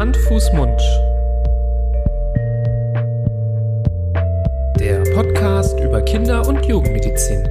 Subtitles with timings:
[0.00, 0.80] Hand, Fuß, Mund.
[4.78, 7.46] Der Podcast über Kinder- und Jugendmedizin.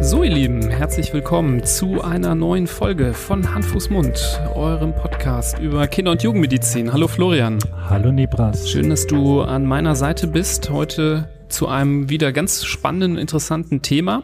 [0.00, 5.60] So, ihr Lieben, herzlich willkommen zu einer neuen Folge von Hand, Fuß, Mund, eurem Podcast
[5.60, 6.92] über Kinder- und Jugendmedizin.
[6.92, 7.60] Hallo Florian.
[7.88, 8.68] Hallo Nibras.
[8.68, 10.68] Schön, dass du an meiner Seite bist.
[10.68, 14.22] Heute zu einem wieder ganz spannenden, interessanten Thema.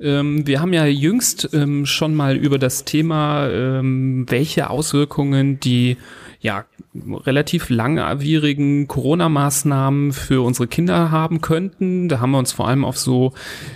[0.00, 5.96] Ähm, wir haben ja jüngst ähm, schon mal über das Thema, ähm, welche Auswirkungen die
[6.40, 12.08] ja relativ langwierigen Corona-Maßnahmen für unsere Kinder haben könnten.
[12.08, 13.32] Da haben wir uns vor allem auf so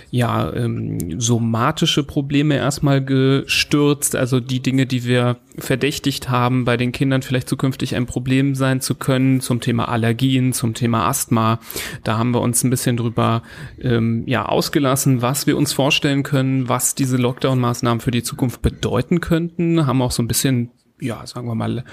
[0.09, 6.93] ja ähm, somatische Probleme erstmal gestürzt, also die Dinge, die wir verdächtigt haben, bei den
[6.93, 11.59] Kindern vielleicht zukünftig ein Problem sein zu können, zum Thema Allergien, zum Thema Asthma.
[12.05, 13.43] Da haben wir uns ein bisschen drüber
[13.81, 19.19] ähm, ja ausgelassen, was wir uns vorstellen können, was diese Lockdown-Maßnahmen für die Zukunft bedeuten
[19.19, 21.83] könnten, haben auch so ein bisschen ja, sagen wir mal,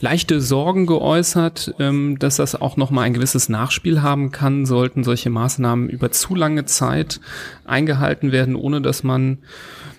[0.00, 5.30] leichte Sorgen geäußert, ähm, dass das auch nochmal ein gewisses Nachspiel haben kann, sollten solche
[5.30, 7.20] Maßnahmen über zu lange Zeit
[7.64, 9.38] eingehalten werden, ohne dass man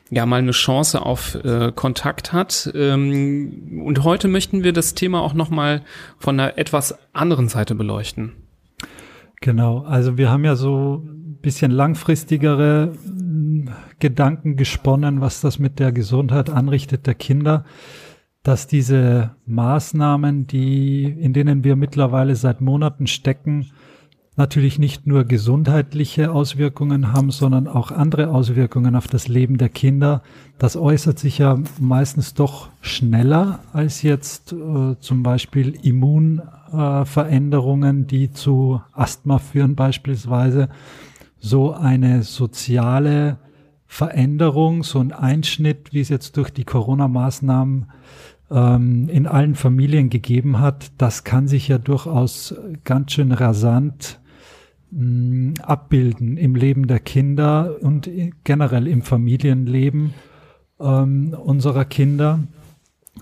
[0.09, 2.71] ja mal eine Chance auf äh, Kontakt hat.
[2.73, 5.81] Ähm, und heute möchten wir das Thema auch nochmal
[6.17, 8.33] von einer etwas anderen Seite beleuchten.
[9.41, 15.79] Genau, also wir haben ja so ein bisschen langfristigere hm, Gedanken gesponnen, was das mit
[15.79, 17.65] der Gesundheit anrichtet der Kinder
[18.47, 23.71] dass diese Maßnahmen, die, in denen wir mittlerweile seit Monaten stecken,
[24.37, 30.23] natürlich nicht nur gesundheitliche Auswirkungen haben, sondern auch andere Auswirkungen auf das Leben der Kinder.
[30.59, 38.31] Das äußert sich ja meistens doch schneller als jetzt äh, zum Beispiel Immunveränderungen, äh, die
[38.31, 40.69] zu Asthma führen beispielsweise.
[41.37, 43.39] So eine soziale
[43.87, 47.87] Veränderung, so ein Einschnitt, wie es jetzt durch die Corona-Maßnahmen
[48.49, 54.19] ähm, in allen Familien gegeben hat, das kann sich ja durchaus ganz schön rasant
[54.91, 58.09] mm, abbilden im Leben der Kinder und
[58.43, 60.13] generell im Familienleben
[60.79, 62.39] ähm, unserer Kinder.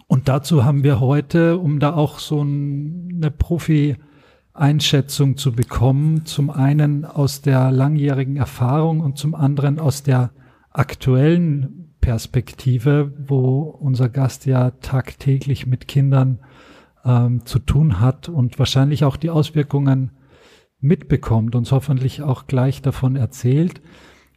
[0.07, 7.05] Und dazu haben wir heute, um da auch so eine Profi-Einschätzung zu bekommen, zum einen
[7.05, 10.31] aus der langjährigen Erfahrung und zum anderen aus der
[10.71, 16.37] aktuellen Perspektive, wo unser Gast ja tagtäglich mit Kindern
[17.03, 20.11] ähm, zu tun hat und wahrscheinlich auch die Auswirkungen
[20.79, 23.81] mitbekommt, uns hoffentlich auch gleich davon erzählt,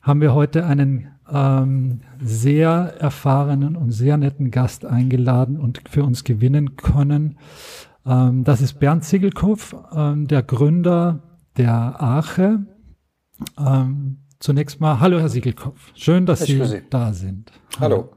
[0.01, 6.25] haben wir heute einen ähm, sehr erfahrenen und sehr netten Gast eingeladen und für uns
[6.25, 7.37] gewinnen können.
[8.07, 11.23] Ähm, das ist Bernd Ziegelkopf, ähm, der Gründer
[11.59, 12.65] der Arche.
[13.59, 15.93] Ähm, Zunächst mal, hallo Herr Siegelkopf.
[15.95, 17.51] Schön, dass Sie, Sie, da sind.
[17.81, 18.11] Hallo.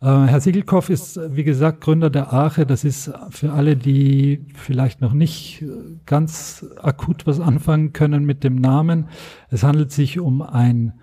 [0.00, 2.64] Äh, Herr Siegelkopf ist, wie gesagt, Gründer der Arche.
[2.64, 5.62] Das ist für alle, die vielleicht noch nicht
[6.06, 9.08] ganz akut was anfangen können mit dem Namen.
[9.50, 10.94] Es handelt sich um ein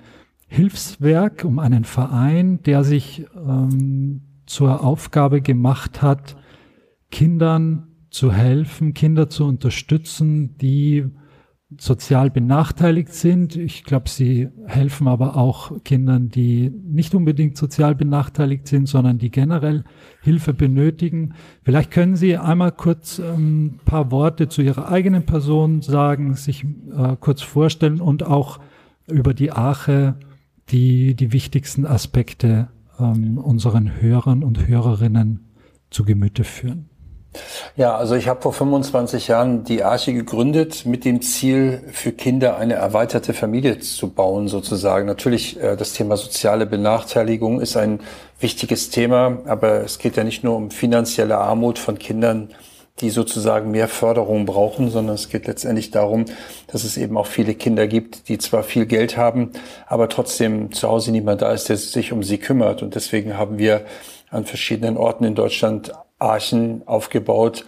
[0.47, 6.35] Hilfswerk, um einen Verein, der sich ähm, zur Aufgabe gemacht hat,
[7.11, 11.05] Kindern zu helfen, Kinder zu unterstützen, die
[11.77, 13.55] sozial benachteiligt sind.
[13.55, 19.29] Ich glaube, sie helfen aber auch Kindern, die nicht unbedingt sozial benachteiligt sind, sondern die
[19.29, 19.83] generell
[20.21, 21.35] Hilfe benötigen.
[21.61, 26.63] Vielleicht können Sie einmal kurz ein ähm, paar Worte zu Ihrer eigenen Person sagen, sich
[26.63, 28.59] äh, kurz vorstellen und auch
[29.07, 30.15] über die Arche
[30.69, 32.69] die, die wichtigsten Aspekte
[32.99, 35.51] ähm, unseren Hörern und Hörerinnen
[35.91, 36.88] zu Gemüte führen.
[37.75, 42.57] Ja, also ich habe vor 25 Jahren die Arche gegründet mit dem Ziel, für Kinder
[42.57, 45.05] eine erweiterte Familie zu bauen, sozusagen.
[45.05, 47.99] Natürlich, äh, das Thema soziale Benachteiligung ist ein
[48.39, 52.49] wichtiges Thema, aber es geht ja nicht nur um finanzielle Armut von Kindern,
[52.99, 56.25] die sozusagen mehr Förderung brauchen, sondern es geht letztendlich darum,
[56.67, 59.51] dass es eben auch viele Kinder gibt, die zwar viel Geld haben,
[59.87, 62.81] aber trotzdem zu Hause niemand da ist, der sich um sie kümmert.
[62.81, 63.85] Und deswegen haben wir
[64.31, 67.65] an verschiedenen Orten in Deutschland Archen aufgebaut,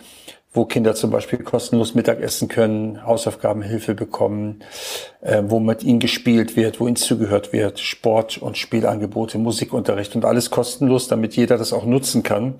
[0.53, 4.59] wo Kinder zum Beispiel kostenlos Mittagessen können, Hausaufgabenhilfe bekommen,
[5.21, 10.25] äh, wo mit ihnen gespielt wird, wo ihnen zugehört wird, Sport- und Spielangebote, Musikunterricht und
[10.25, 12.55] alles kostenlos, damit jeder das auch nutzen kann.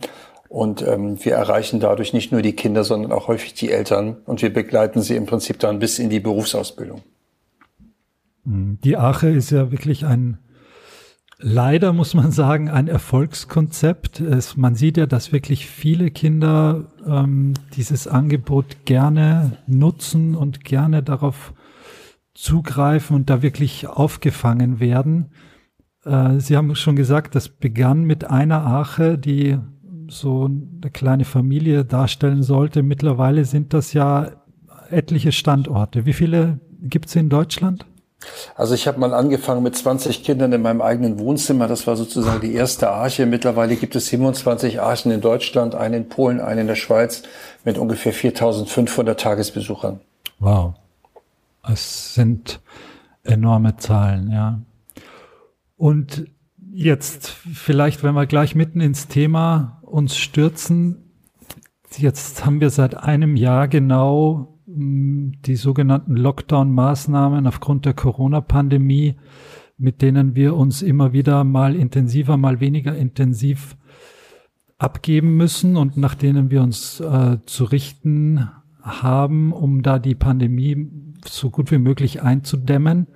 [0.48, 4.42] Und ähm, wir erreichen dadurch nicht nur die Kinder, sondern auch häufig die Eltern und
[4.42, 7.02] wir begleiten sie im Prinzip dann bis in die Berufsausbildung.
[8.44, 10.40] Die Ache ist ja wirklich ein
[11.42, 14.20] leider muss man sagen, ein Erfolgskonzept.
[14.20, 21.04] Es, man sieht ja, dass wirklich viele Kinder ähm, dieses Angebot gerne nutzen und gerne
[21.04, 21.54] darauf
[22.34, 25.32] zugreifen und da wirklich aufgefangen werden.
[26.06, 29.58] Äh, Sie haben schon gesagt, das begann mit einer Arche, die
[30.08, 32.84] so eine kleine Familie darstellen sollte.
[32.84, 34.32] Mittlerweile sind das ja
[34.90, 36.06] etliche Standorte.
[36.06, 37.86] Wie viele gibt es in Deutschland?
[38.56, 41.68] Also ich habe mal angefangen mit 20 Kindern in meinem eigenen Wohnzimmer.
[41.68, 43.26] Das war sozusagen die erste Arche.
[43.26, 47.24] Mittlerweile gibt es 27 Archen in Deutschland, eine in Polen, eine in der Schweiz
[47.64, 50.00] mit ungefähr 4500 Tagesbesuchern.
[50.40, 50.76] Wow.
[51.64, 52.60] Es sind
[53.24, 54.60] enorme Zahlen, ja.
[55.78, 56.28] Und
[56.72, 61.12] jetzt vielleicht, wenn wir gleich mitten ins Thema uns stürzen,
[61.98, 69.16] jetzt haben wir seit einem Jahr genau die sogenannten Lockdown-Maßnahmen aufgrund der Corona-Pandemie,
[69.78, 73.76] mit denen wir uns immer wieder mal intensiver, mal weniger intensiv
[74.78, 78.50] abgeben müssen und nach denen wir uns äh, zu richten
[78.82, 80.90] haben, um da die Pandemie
[81.26, 83.08] so gut wie möglich einzudämmen.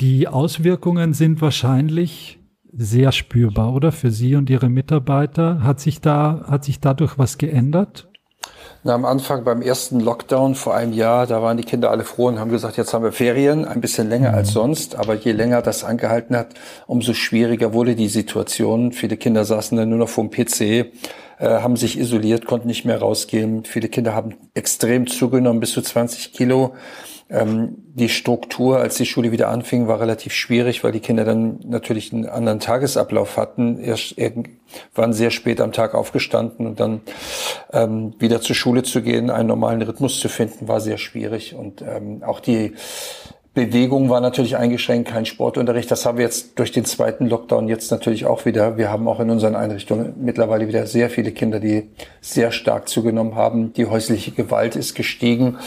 [0.00, 2.38] Die Auswirkungen sind wahrscheinlich
[2.72, 3.92] sehr spürbar, oder?
[3.92, 5.62] Für Sie und Ihre Mitarbeiter.
[5.62, 8.07] Hat sich da, hat sich dadurch was geändert?
[8.88, 12.28] Na, am Anfang beim ersten Lockdown vor einem Jahr, da waren die Kinder alle froh
[12.28, 14.36] und haben gesagt, jetzt haben wir Ferien, ein bisschen länger mhm.
[14.36, 14.96] als sonst.
[14.96, 16.54] Aber je länger das angehalten hat,
[16.86, 18.92] umso schwieriger wurde die Situation.
[18.92, 20.86] Viele Kinder saßen dann nur noch vor dem PC, äh,
[21.38, 23.66] haben sich isoliert, konnten nicht mehr rausgehen.
[23.66, 26.72] Viele Kinder haben extrem zugenommen, bis zu 20 Kilo.
[27.30, 31.60] Ähm, die Struktur, als die Schule wieder anfing, war relativ schwierig, weil die Kinder dann
[31.64, 33.78] natürlich einen anderen Tagesablauf hatten.
[33.78, 34.14] Erst
[34.94, 37.02] waren sehr spät am Tag aufgestanden und dann
[37.72, 41.54] ähm, wieder zur Schule zu gehen, einen normalen Rhythmus zu finden, war sehr schwierig.
[41.54, 42.74] Und ähm, auch die
[43.58, 45.90] Bewegung war natürlich eingeschränkt, kein Sportunterricht.
[45.90, 48.76] Das haben wir jetzt durch den zweiten Lockdown jetzt natürlich auch wieder.
[48.76, 51.90] Wir haben auch in unseren Einrichtungen mittlerweile wieder sehr viele Kinder, die
[52.20, 53.72] sehr stark zugenommen haben.
[53.72, 55.58] Die häusliche Gewalt ist gestiegen.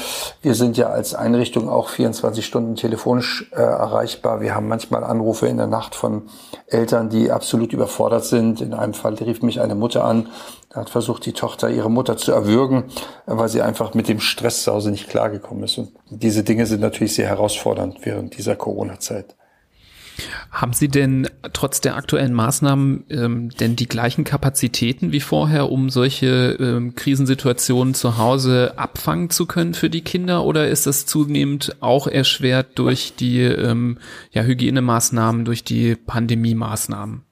[0.41, 4.39] Wir sind ja als Einrichtung auch 24 Stunden telefonisch äh, erreichbar.
[4.39, 6.29] Wir haben manchmal Anrufe in der Nacht von
[6.67, 8.61] Eltern, die absolut überfordert sind.
[8.61, 10.29] In einem Fall rief mich eine Mutter an,
[10.73, 12.85] da hat versucht, die Tochter ihre Mutter zu erwürgen,
[13.25, 15.77] weil sie einfach mit dem Stress zu Hause nicht klargekommen ist.
[15.77, 19.35] Und diese Dinge sind natürlich sehr herausfordernd während dieser Corona-Zeit.
[20.51, 25.89] Haben Sie denn trotz der aktuellen Maßnahmen ähm, denn die gleichen Kapazitäten wie vorher, um
[25.89, 30.45] solche ähm, Krisensituationen zu Hause abfangen zu können für die Kinder?
[30.45, 33.97] Oder ist das zunehmend auch erschwert durch die ähm,
[34.31, 37.25] ja, Hygienemaßnahmen, durch die Pandemie-Maßnahmen?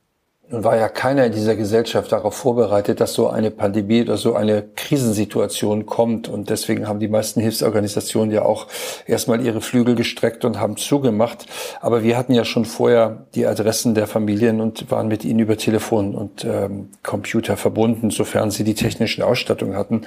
[0.51, 4.33] Nun war ja keiner in dieser Gesellschaft darauf vorbereitet, dass so eine Pandemie oder so
[4.33, 6.27] eine Krisensituation kommt.
[6.27, 8.65] Und deswegen haben die meisten Hilfsorganisationen ja auch
[9.05, 11.45] erstmal ihre Flügel gestreckt und haben zugemacht.
[11.81, 15.55] Aber wir hatten ja schon vorher die Adressen der Familien und waren mit ihnen über
[15.55, 20.01] Telefon und ähm, Computer verbunden, sofern sie die technischen Ausstattungen hatten.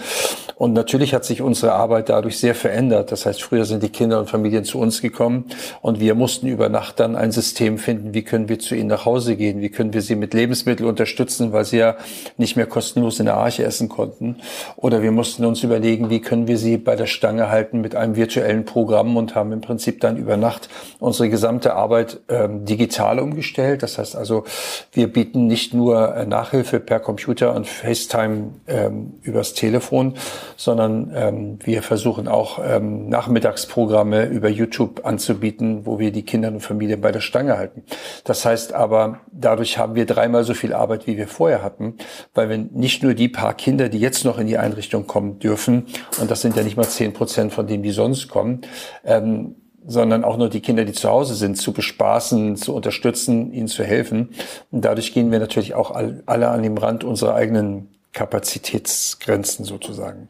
[0.56, 3.12] Und natürlich hat sich unsere Arbeit dadurch sehr verändert.
[3.12, 5.44] Das heißt, früher sind die Kinder und Familien zu uns gekommen
[5.82, 9.04] und wir mussten über Nacht dann ein System finden, wie können wir zu ihnen nach
[9.04, 11.96] Hause gehen, wie können wir sie mit Lebensmitteln unterstützen, weil sie ja
[12.36, 14.36] nicht mehr kostenlos in der Arche essen konnten.
[14.76, 18.16] Oder wir mussten uns überlegen, wie können wir sie bei der Stange halten mit einem
[18.16, 20.68] virtuellen Programm und haben im Prinzip dann über Nacht
[20.98, 23.82] unsere gesamte Arbeit ähm, digital umgestellt.
[23.82, 24.44] Das heißt also,
[24.92, 30.14] wir bieten nicht nur äh, Nachhilfe per Computer und FaceTime ähm, übers Telefon,
[30.56, 36.60] sondern ähm, wir versuchen auch ähm, Nachmittagsprogramme über YouTube anzubieten, wo wir die Kinder und
[36.60, 37.84] Familien bei der Stange halten.
[38.24, 41.96] Das heißt aber, dadurch haben wir drei dreimal so viel Arbeit, wie wir vorher hatten,
[42.32, 45.86] weil wir nicht nur die paar Kinder, die jetzt noch in die Einrichtung kommen dürfen,
[46.20, 48.60] und das sind ja nicht mal zehn Prozent von denen, die sonst kommen,
[49.04, 53.66] ähm, sondern auch nur die Kinder, die zu Hause sind, zu bespaßen, zu unterstützen, ihnen
[53.66, 54.28] zu helfen.
[54.70, 60.28] Und dadurch gehen wir natürlich auch alle an dem Rand unserer eigenen Kapazitätsgrenzen sozusagen.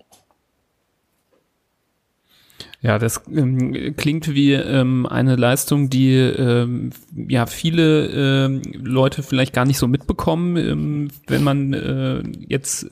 [2.84, 9.52] Ja, das ähm, klingt wie ähm, eine Leistung, die ähm, ja viele ähm, Leute vielleicht
[9.52, 10.56] gar nicht so mitbekommen.
[10.56, 12.90] Ähm, wenn man äh, jetzt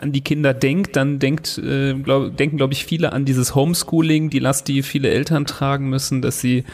[0.00, 4.28] an die Kinder denkt, dann denkt, äh, glaub, denken, glaube ich, viele an dieses Homeschooling,
[4.28, 6.64] die Last, die viele Eltern tragen müssen, dass sie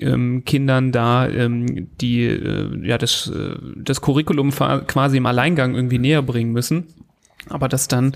[0.00, 5.98] ähm, Kindern da ähm, die äh, ja das äh, das Curriculum quasi im Alleingang irgendwie
[5.98, 6.88] näher bringen müssen.
[7.48, 8.12] Aber dass dann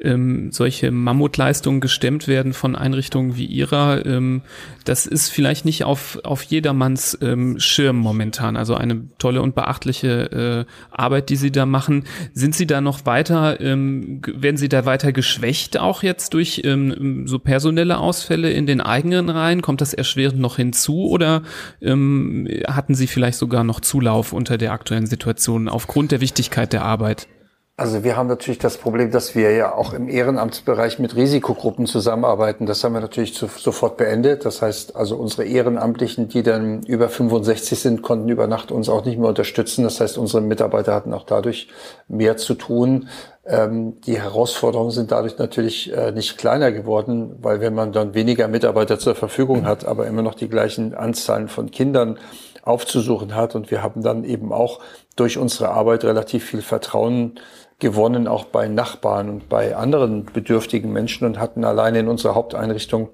[0.00, 4.42] ähm, solche Mammutleistungen gestemmt werden von Einrichtungen wie ihrer, ähm,
[4.84, 8.56] das ist vielleicht nicht auf, auf jedermanns ähm, Schirm momentan.
[8.56, 12.04] Also eine tolle und beachtliche äh, Arbeit, die Sie da machen.
[12.32, 17.26] Sind Sie da noch weiter, ähm, werden Sie da weiter geschwächt auch jetzt durch ähm,
[17.26, 19.60] so personelle Ausfälle in den eigenen Reihen?
[19.60, 21.42] Kommt das erschwerend noch hinzu oder
[21.82, 26.84] ähm, hatten Sie vielleicht sogar noch Zulauf unter der aktuellen Situation aufgrund der Wichtigkeit der
[26.84, 27.28] Arbeit?
[27.76, 32.66] Also wir haben natürlich das Problem, dass wir ja auch im Ehrenamtsbereich mit Risikogruppen zusammenarbeiten.
[32.66, 34.44] Das haben wir natürlich zu, sofort beendet.
[34.44, 39.06] Das heißt, also unsere Ehrenamtlichen, die dann über 65 sind, konnten über Nacht uns auch
[39.06, 39.84] nicht mehr unterstützen.
[39.84, 41.68] Das heißt, unsere Mitarbeiter hatten auch dadurch
[42.06, 43.08] mehr zu tun.
[43.46, 48.46] Ähm, die Herausforderungen sind dadurch natürlich äh, nicht kleiner geworden, weil wenn man dann weniger
[48.48, 52.18] Mitarbeiter zur Verfügung hat, aber immer noch die gleichen Anzahlen von Kindern
[52.62, 54.80] aufzusuchen hat und wir haben dann eben auch
[55.16, 57.38] durch unsere Arbeit relativ viel Vertrauen
[57.78, 63.08] gewonnen, auch bei Nachbarn und bei anderen bedürftigen Menschen und hatten alleine in unserer Haupteinrichtung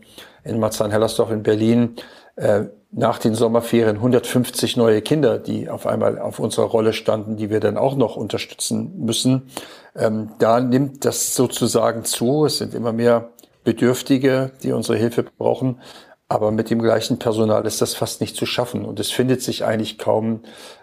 [0.45, 1.97] in Marzahn-Hellersdorf in Berlin
[2.37, 7.51] äh, nach den Sommerferien 150 neue Kinder, die auf einmal auf unserer Rolle standen, die
[7.51, 9.51] wir dann auch noch unterstützen müssen.
[9.95, 12.47] Ähm, da nimmt das sozusagen zu.
[12.47, 13.31] Es sind immer mehr
[13.65, 15.81] Bedürftige, die unsere Hilfe brauchen.
[16.29, 18.85] Aber mit dem gleichen Personal ist das fast nicht zu schaffen.
[18.85, 20.41] Und es findet sich eigentlich kaum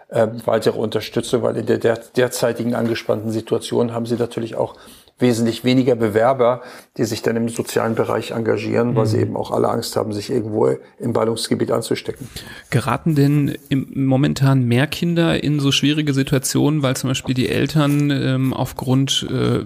[0.08, 4.76] äh, weitere Unterstützung, weil in der, der derzeitigen angespannten Situation haben sie natürlich auch
[5.18, 6.62] wesentlich weniger Bewerber,
[6.96, 8.96] die sich dann im sozialen Bereich engagieren, mhm.
[8.96, 9.22] weil sie mhm.
[9.22, 12.28] eben auch alle Angst haben, sich irgendwo im Ballungsgebiet anzustecken.
[12.70, 18.10] Geraten denn im, momentan mehr Kinder in so schwierige Situationen, weil zum Beispiel die Eltern
[18.10, 19.64] ähm, aufgrund äh,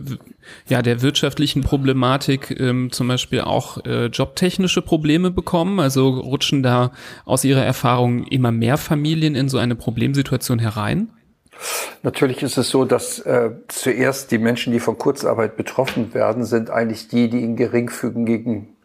[0.69, 5.81] ja, der wirtschaftlichen Problematik ähm, zum Beispiel auch äh, jobtechnische Probleme bekommen?
[5.81, 6.93] Also rutschen da
[7.25, 11.11] aus Ihrer Erfahrung immer mehr Familien in so eine Problemsituation herein?
[12.03, 16.71] Natürlich ist es so, dass äh, zuerst die Menschen, die von Kurzarbeit betroffen werden, sind
[16.71, 18.77] eigentlich die, die in geringfügigen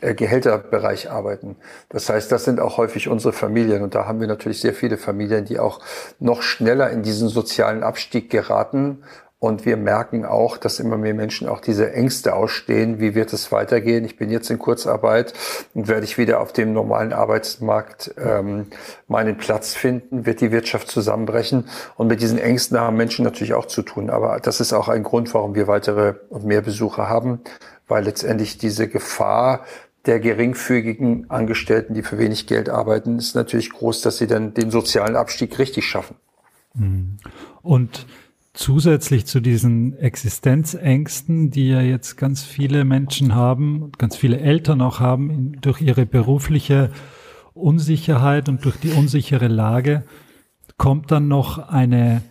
[0.00, 1.56] äh, Gehälterbereich arbeiten.
[1.90, 3.82] Das heißt, das sind auch häufig unsere Familien.
[3.82, 5.80] Und da haben wir natürlich sehr viele Familien, die auch
[6.18, 9.04] noch schneller in diesen sozialen Abstieg geraten
[9.42, 13.00] und wir merken auch, dass immer mehr Menschen auch diese Ängste ausstehen.
[13.00, 14.04] Wie wird es weitergehen?
[14.04, 15.34] Ich bin jetzt in Kurzarbeit
[15.74, 18.68] und werde ich wieder auf dem normalen Arbeitsmarkt ähm,
[19.08, 20.26] meinen Platz finden?
[20.26, 21.64] Wird die Wirtschaft zusammenbrechen?
[21.96, 24.10] Und mit diesen Ängsten haben Menschen natürlich auch zu tun.
[24.10, 27.40] Aber das ist auch ein Grund, warum wir weitere und mehr Besucher haben,
[27.88, 29.64] weil letztendlich diese Gefahr
[30.06, 34.70] der geringfügigen Angestellten, die für wenig Geld arbeiten, ist natürlich groß, dass sie dann den
[34.70, 36.14] sozialen Abstieg richtig schaffen.
[36.74, 37.16] Mhm.
[37.62, 38.06] Und
[38.54, 45.00] zusätzlich zu diesen Existenzängsten, die ja jetzt ganz viele Menschen haben, ganz viele Eltern auch
[45.00, 46.90] haben, durch ihre berufliche
[47.54, 50.04] Unsicherheit und durch die unsichere Lage,
[50.76, 52.22] kommt dann noch eine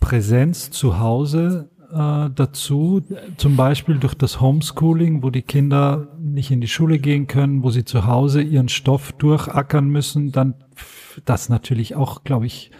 [0.00, 3.02] Präsenz zu Hause äh, dazu,
[3.36, 7.70] zum Beispiel durch das Homeschooling, wo die Kinder nicht in die Schule gehen können, wo
[7.70, 10.54] sie zu Hause ihren Stoff durchackern müssen, dann
[11.24, 12.70] das natürlich auch, glaube ich,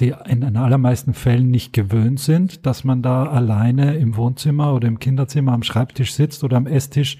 [0.00, 4.88] die in den allermeisten Fällen nicht gewöhnt sind, dass man da alleine im Wohnzimmer oder
[4.88, 7.18] im Kinderzimmer am Schreibtisch sitzt oder am Esstisch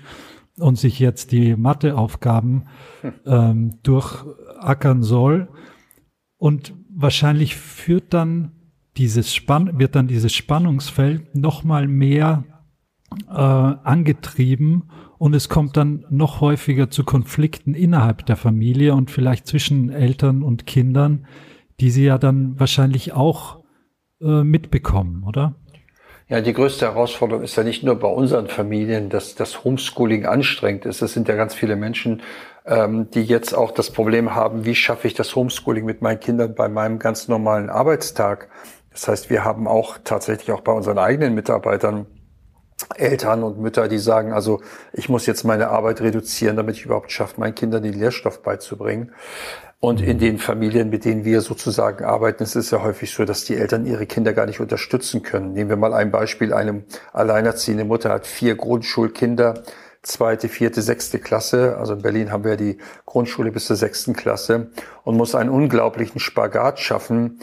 [0.59, 2.65] und sich jetzt die Matheaufgaben
[3.27, 5.49] ähm, durchackern soll.
[6.37, 8.53] Und wahrscheinlich führt dann
[8.97, 12.45] dieses Spann wird dann dieses Spannungsfeld noch mal mehr
[13.29, 14.85] äh, angetrieben
[15.19, 20.43] und es kommt dann noch häufiger zu Konflikten innerhalb der Familie und vielleicht zwischen Eltern
[20.43, 21.27] und Kindern,
[21.81, 23.65] die Sie ja dann wahrscheinlich auch
[24.21, 25.55] äh, mitbekommen, oder?
[26.29, 30.87] Ja, die größte Herausforderung ist ja nicht nur bei unseren Familien, dass das Homeschooling anstrengend
[30.87, 31.03] ist.
[31.03, 32.23] Es sind ja ganz viele Menschen,
[32.65, 36.55] ähm, die jetzt auch das Problem haben, wie schaffe ich das Homeschooling mit meinen Kindern
[36.55, 38.49] bei meinem ganz normalen Arbeitstag.
[38.91, 42.07] Das heißt, wir haben auch tatsächlich auch bei unseren eigenen Mitarbeitern
[42.97, 44.61] Eltern und Mütter, die sagen, also
[44.93, 49.13] ich muss jetzt meine Arbeit reduzieren, damit ich überhaupt schaffe, meinen Kindern den Lehrstoff beizubringen.
[49.81, 53.45] Und in den Familien, mit denen wir sozusagen arbeiten, ist es ja häufig so, dass
[53.45, 55.53] die Eltern ihre Kinder gar nicht unterstützen können.
[55.53, 56.55] Nehmen wir mal ein Beispiel.
[56.55, 59.63] Eine alleinerziehende Mutter hat vier Grundschulkinder,
[60.03, 61.77] zweite, vierte, sechste Klasse.
[61.77, 64.71] Also in Berlin haben wir die Grundschule bis zur sechsten Klasse
[65.03, 67.41] und muss einen unglaublichen Spagat schaffen,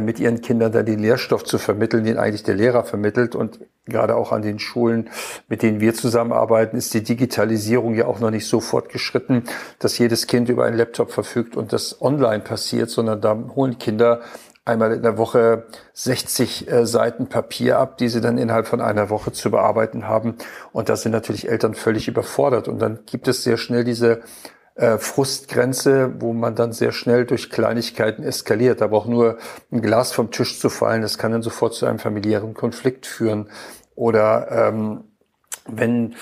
[0.00, 3.34] mit ihren Kindern dann den Lehrstoff zu vermitteln, den eigentlich der Lehrer vermittelt.
[3.34, 5.10] Und gerade auch an den Schulen,
[5.48, 9.44] mit denen wir zusammenarbeiten, ist die Digitalisierung ja auch noch nicht so fortgeschritten,
[9.78, 14.22] dass jedes Kind über einen Laptop verfügt und das online passiert, sondern da holen Kinder
[14.64, 19.10] einmal in der Woche 60 äh, Seiten Papier ab, die sie dann innerhalb von einer
[19.10, 20.36] Woche zu bearbeiten haben.
[20.72, 22.68] Und da sind natürlich Eltern völlig überfordert.
[22.68, 24.22] Und dann gibt es sehr schnell diese
[24.74, 28.82] äh, Frustgrenze, wo man dann sehr schnell durch Kleinigkeiten eskaliert.
[28.82, 29.38] Aber auch nur
[29.70, 33.48] ein Glas vom Tisch zu fallen, das kann dann sofort zu einem familiären Konflikt führen.
[33.94, 35.04] Oder ähm,
[35.66, 36.16] wenn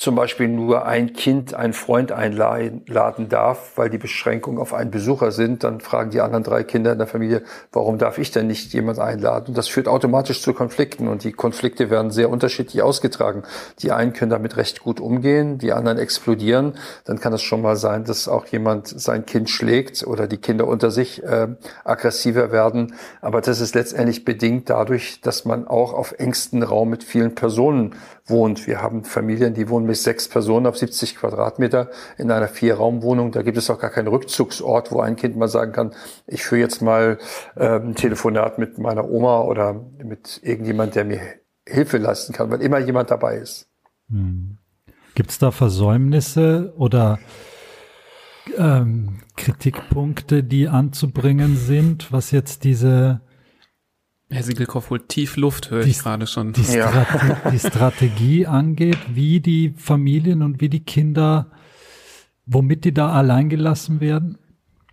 [0.00, 5.30] zum Beispiel nur ein Kind, ein Freund einladen darf, weil die Beschränkungen auf einen Besucher
[5.30, 8.72] sind, dann fragen die anderen drei Kinder in der Familie, warum darf ich denn nicht
[8.72, 9.48] jemand einladen?
[9.48, 13.42] Und das führt automatisch zu Konflikten und die Konflikte werden sehr unterschiedlich ausgetragen.
[13.80, 16.78] Die einen können damit recht gut umgehen, die anderen explodieren.
[17.04, 20.66] Dann kann es schon mal sein, dass auch jemand sein Kind schlägt oder die Kinder
[20.66, 21.48] unter sich äh,
[21.84, 22.94] aggressiver werden.
[23.20, 27.96] Aber das ist letztendlich bedingt dadurch, dass man auch auf engstem Raum mit vielen Personen
[28.26, 28.66] wohnt.
[28.66, 33.32] Wir haben Familien, die wohnen mit sechs Personen auf 70 Quadratmeter in einer Vierraumwohnung.
[33.32, 35.94] Da gibt es auch gar keinen Rückzugsort, wo ein Kind mal sagen kann,
[36.26, 37.18] ich führe jetzt mal
[37.56, 41.20] äh, ein Telefonat mit meiner Oma oder mit irgendjemand, der mir
[41.66, 43.68] Hilfe leisten kann, weil immer jemand dabei ist.
[44.08, 44.58] Hm.
[45.14, 47.18] Gibt es da Versäumnisse oder
[48.56, 53.20] ähm, Kritikpunkte, die anzubringen sind, was jetzt diese
[54.32, 56.52] Herr Siegelkopf holt tief Luft, höre ich gerade schon.
[56.52, 61.50] Die, Strate die Strategie angeht, wie die Familien und wie die Kinder,
[62.46, 64.38] womit die da alleingelassen werden?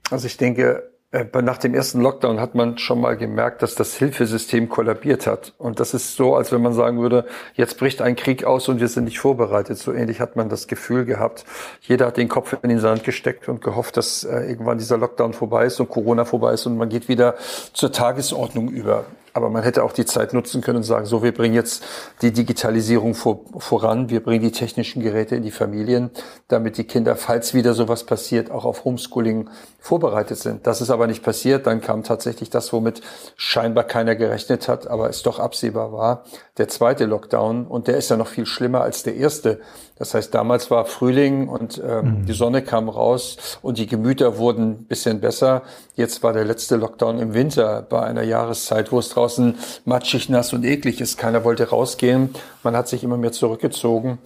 [0.09, 3.95] Also ich denke, äh, nach dem ersten Lockdown hat man schon mal gemerkt, dass das
[3.95, 5.53] Hilfesystem kollabiert hat.
[5.59, 8.79] Und das ist so, als wenn man sagen würde, jetzt bricht ein Krieg aus und
[8.79, 9.77] wir sind nicht vorbereitet.
[9.77, 11.45] So ähnlich hat man das Gefühl gehabt.
[11.81, 15.33] Jeder hat den Kopf in den Sand gesteckt und gehofft, dass äh, irgendwann dieser Lockdown
[15.33, 17.35] vorbei ist und Corona vorbei ist und man geht wieder
[17.73, 19.05] zur Tagesordnung über.
[19.37, 21.83] Aber man hätte auch die Zeit nutzen können und sagen, so, wir bringen jetzt
[22.23, 26.09] die Digitalisierung vor, voran, wir bringen die technischen Geräte in die Familien,
[26.47, 29.47] damit die Kinder, falls wieder sowas passiert, auch auf Homeschooling
[29.79, 30.65] vorbereitet sind.
[30.65, 31.67] Das ist aber nicht passiert.
[31.67, 33.01] Dann kam tatsächlich das, womit
[33.35, 36.23] scheinbar keiner gerechnet hat, aber es doch absehbar war,
[36.57, 37.67] der zweite Lockdown.
[37.67, 39.61] Und der ist ja noch viel schlimmer als der erste.
[39.99, 42.25] Das heißt, damals war Frühling und ähm, mhm.
[42.25, 45.63] die Sonne kam raus und die Gemüter wurden ein bisschen besser.
[45.95, 50.53] Jetzt war der letzte Lockdown im Winter bei einer Jahreszeit, wo es draußen matschig, nass
[50.53, 51.17] und eklig ist.
[51.17, 52.29] Keiner wollte rausgehen.
[52.63, 54.19] Man hat sich immer mehr zurückgezogen.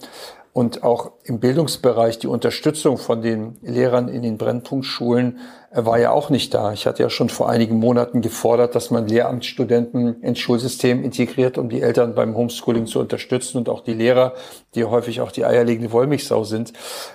[0.54, 5.38] Und auch im Bildungsbereich die Unterstützung von den Lehrern in den Brennpunktschulen
[5.70, 6.72] äh, war ja auch nicht da.
[6.72, 11.70] Ich hatte ja schon vor einigen Monaten gefordert, dass man Lehramtsstudenten ins Schulsystem integriert, um
[11.70, 14.34] die Eltern beim Homeschooling zu unterstützen und auch die Lehrer,
[14.74, 16.74] die häufig auch die eierlegende Wollmilchsau sind,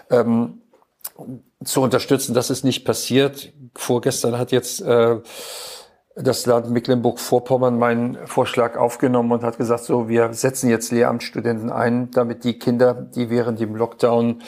[0.09, 0.61] ähm,
[1.63, 2.33] zu unterstützen.
[2.33, 3.53] Das ist nicht passiert.
[3.75, 5.17] Vorgestern hat jetzt äh,
[6.19, 12.09] das Land Mecklenburg-Vorpommern meinen Vorschlag aufgenommen und hat gesagt, so, wir setzen jetzt Lehramtsstudenten ein,
[12.11, 14.41] damit die Kinder, die während dem Lockdown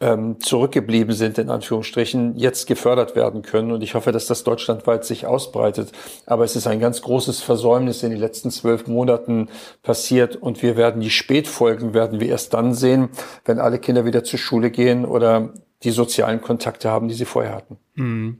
[0.00, 3.70] ähm, zurückgeblieben sind, in Anführungsstrichen, jetzt gefördert werden können.
[3.70, 5.92] Und ich hoffe, dass das deutschlandweit sich ausbreitet.
[6.26, 9.48] Aber es ist ein ganz großes Versäumnis in den letzten zwölf Monaten
[9.82, 10.34] passiert.
[10.34, 13.10] Und wir werden die Spätfolgen werden wir erst dann sehen,
[13.44, 15.52] wenn alle Kinder wieder zur Schule gehen oder
[15.84, 17.78] die sozialen Kontakte haben, die sie vorher hatten.
[17.94, 18.38] Mhm.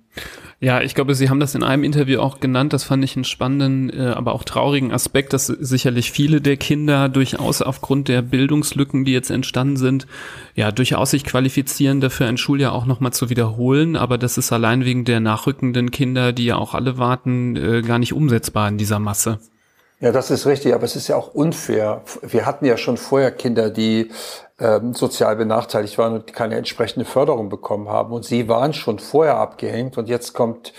[0.60, 2.72] Ja, ich glaube, Sie haben das in einem Interview auch genannt.
[2.72, 7.08] Das fand ich einen spannenden, äh, aber auch traurigen Aspekt, dass sicherlich viele der Kinder
[7.08, 10.06] durchaus aufgrund der Bildungslücken, die jetzt entstanden sind,
[10.54, 13.96] ja, durchaus sich qualifizieren, dafür ein Schuljahr auch nochmal zu wiederholen.
[13.96, 17.98] Aber das ist allein wegen der nachrückenden Kinder, die ja auch alle warten, äh, gar
[17.98, 19.38] nicht umsetzbar in dieser Masse.
[20.02, 22.02] Ja, das ist richtig, aber es ist ja auch unfair.
[22.22, 24.10] Wir hatten ja schon vorher Kinder, die
[24.62, 28.12] ähm, sozial benachteiligt waren und keine entsprechende Förderung bekommen haben.
[28.12, 30.72] Und sie waren schon vorher abgehängt und jetzt kommt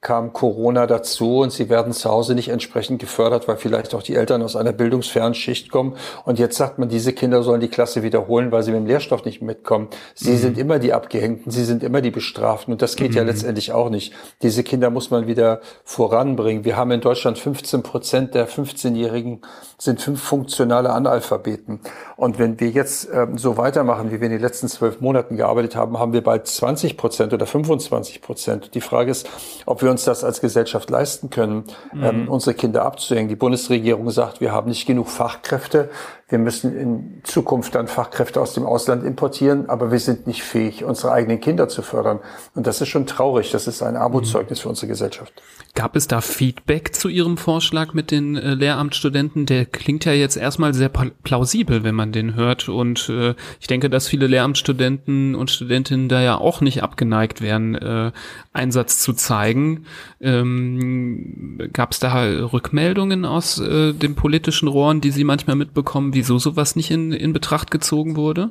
[0.00, 4.14] kam Corona dazu und sie werden zu Hause nicht entsprechend gefördert, weil vielleicht auch die
[4.14, 5.94] Eltern aus einer bildungsfernen Schicht kommen.
[6.24, 9.26] Und jetzt sagt man, diese Kinder sollen die Klasse wiederholen, weil sie mit dem Lehrstoff
[9.26, 9.88] nicht mitkommen.
[10.14, 10.36] Sie mhm.
[10.38, 12.72] sind immer die Abgehängten, sie sind immer die Bestraften.
[12.72, 13.16] Und das geht mhm.
[13.18, 14.14] ja letztendlich auch nicht.
[14.40, 16.64] Diese Kinder muss man wieder voranbringen.
[16.64, 19.42] Wir haben in Deutschland 15 Prozent der 15-Jährigen
[19.76, 21.80] sind fünf funktionale Analphabeten.
[22.16, 25.76] Und wenn wir jetzt ähm, so weitermachen, wie wir in den letzten zwölf Monaten gearbeitet
[25.76, 28.74] haben, haben wir bald 20 Prozent oder 25 Prozent.
[28.74, 29.28] Die Frage ist,
[29.66, 32.04] ob wir wir uns das als Gesellschaft leisten können, mhm.
[32.04, 33.28] ähm, unsere Kinder abzuhängen.
[33.28, 35.90] Die Bundesregierung sagt, wir haben nicht genug Fachkräfte.
[36.30, 40.84] Wir müssen in Zukunft dann Fachkräfte aus dem Ausland importieren, aber wir sind nicht fähig,
[40.84, 42.20] unsere eigenen Kinder zu fördern.
[42.54, 43.50] Und das ist schon traurig.
[43.50, 45.32] Das ist ein Armutszeugnis für unsere Gesellschaft.
[45.74, 49.46] Gab es da Feedback zu Ihrem Vorschlag mit den äh, Lehramtsstudenten?
[49.46, 52.68] Der klingt ja jetzt erstmal sehr plausibel, wenn man den hört.
[52.68, 57.74] Und äh, ich denke, dass viele Lehramtsstudenten und Studentinnen da ja auch nicht abgeneigt wären,
[57.74, 58.12] äh,
[58.52, 59.86] Einsatz zu zeigen.
[60.20, 66.38] Ähm, Gab es da Rückmeldungen aus äh, den politischen Rohren, die Sie manchmal mitbekommen, wieso
[66.38, 68.50] sowas nicht in, in Betracht gezogen wurde?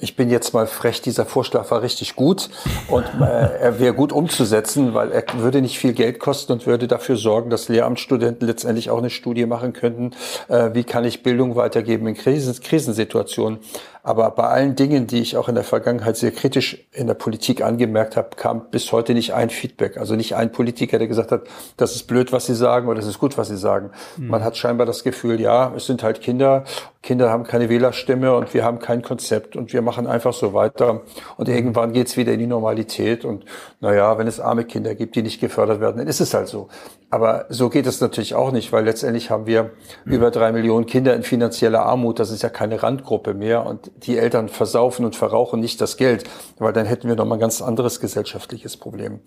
[0.00, 2.50] ich bin jetzt mal frech, dieser Vorschlag war richtig gut
[2.86, 6.86] und äh, er wäre gut umzusetzen, weil er würde nicht viel Geld kosten und würde
[6.86, 10.12] dafür sorgen, dass Lehramtsstudenten letztendlich auch eine Studie machen könnten,
[10.48, 13.58] äh, wie kann ich Bildung weitergeben in Krisen, Krisensituationen.
[14.04, 17.62] Aber bei allen Dingen, die ich auch in der Vergangenheit sehr kritisch in der Politik
[17.62, 19.98] angemerkt habe, kam bis heute nicht ein Feedback.
[19.98, 21.42] Also nicht ein Politiker, der gesagt hat,
[21.76, 23.90] das ist blöd, was Sie sagen oder das ist gut, was Sie sagen.
[24.16, 24.28] Mhm.
[24.28, 26.64] Man hat scheinbar das Gefühl, ja, es sind halt Kinder
[27.00, 31.02] Kinder haben keine Wählerstimme und wir haben kein Konzept und wir machen einfach so weiter.
[31.36, 33.24] Und irgendwann geht's wieder in die Normalität.
[33.24, 33.44] Und
[33.80, 36.68] naja, wenn es arme Kinder gibt, die nicht gefördert werden, dann ist es halt so.
[37.10, 39.70] Aber so geht es natürlich auch nicht, weil letztendlich haben wir
[40.04, 42.18] über drei Millionen Kinder in finanzieller Armut.
[42.18, 43.64] Das ist ja keine Randgruppe mehr.
[43.64, 46.24] Und die Eltern versaufen und verrauchen nicht das Geld,
[46.58, 49.20] weil dann hätten wir noch mal ein ganz anderes gesellschaftliches Problem.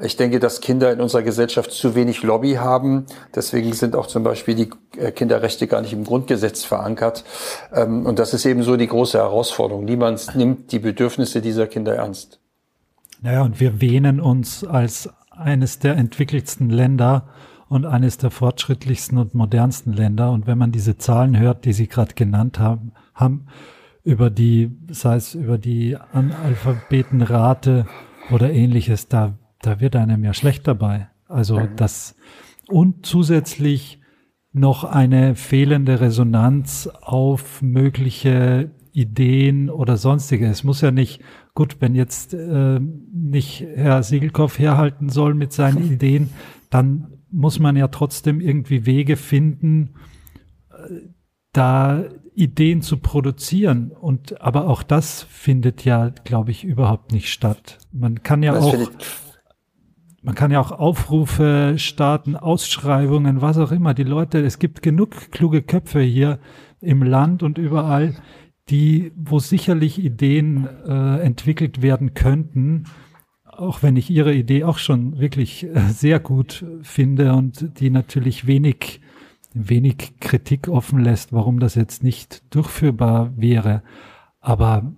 [0.00, 3.04] Ich denke, dass Kinder in unserer Gesellschaft zu wenig Lobby haben.
[3.34, 7.15] Deswegen sind auch zum Beispiel die äh, Kinderrechte gar nicht im Grundgesetz verankert.
[7.72, 9.84] Ähm, und das ist eben so die große Herausforderung.
[9.84, 12.40] Niemand nimmt die Bedürfnisse dieser Kinder ernst.
[13.22, 17.28] Naja, und wir wähnen uns als eines der entwickeltsten Länder
[17.68, 20.30] und eines der fortschrittlichsten und modernsten Länder.
[20.30, 23.46] Und wenn man diese Zahlen hört, die Sie gerade genannt haben, haben
[24.04, 27.86] über die, sei es über die Analphabetenrate
[28.30, 31.08] oder ähnliches, da, da wird einem ja schlecht dabei.
[31.28, 31.76] Also mhm.
[31.76, 32.14] das,
[32.68, 34.00] und zusätzlich
[34.56, 40.46] noch eine fehlende Resonanz auf mögliche Ideen oder sonstige.
[40.46, 41.20] Es muss ja nicht,
[41.54, 46.30] gut, wenn jetzt äh, nicht Herr Siegelkopf herhalten soll mit seinen Ideen,
[46.70, 49.90] dann muss man ja trotzdem irgendwie Wege finden,
[50.70, 51.08] äh,
[51.52, 53.90] da Ideen zu produzieren.
[53.90, 57.78] Und aber auch das findet ja, glaube ich, überhaupt nicht statt.
[57.92, 58.90] Man kann ja das auch
[60.26, 63.94] man kann ja auch Aufrufe starten, Ausschreibungen, was auch immer.
[63.94, 66.40] Die Leute, es gibt genug kluge Köpfe hier
[66.80, 68.16] im Land und überall,
[68.68, 72.86] die, wo sicherlich Ideen äh, entwickelt werden könnten,
[73.44, 78.48] auch wenn ich Ihre Idee auch schon wirklich äh, sehr gut finde und die natürlich
[78.48, 79.00] wenig,
[79.54, 83.84] wenig Kritik offen lässt, warum das jetzt nicht durchführbar wäre.
[84.40, 84.92] Aber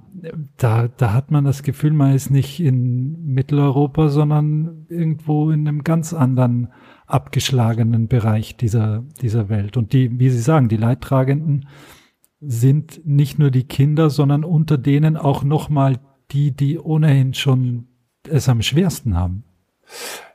[0.57, 5.85] da, da hat man das Gefühl, man ist nicht in Mitteleuropa, sondern irgendwo in einem
[5.85, 6.72] ganz anderen
[7.07, 9.76] abgeschlagenen Bereich dieser, dieser Welt.
[9.76, 11.68] Und die, wie Sie sagen, die Leidtragenden
[12.40, 15.98] sind nicht nur die Kinder, sondern unter denen auch nochmal
[16.31, 17.88] die, die ohnehin schon
[18.28, 19.44] es am schwersten haben.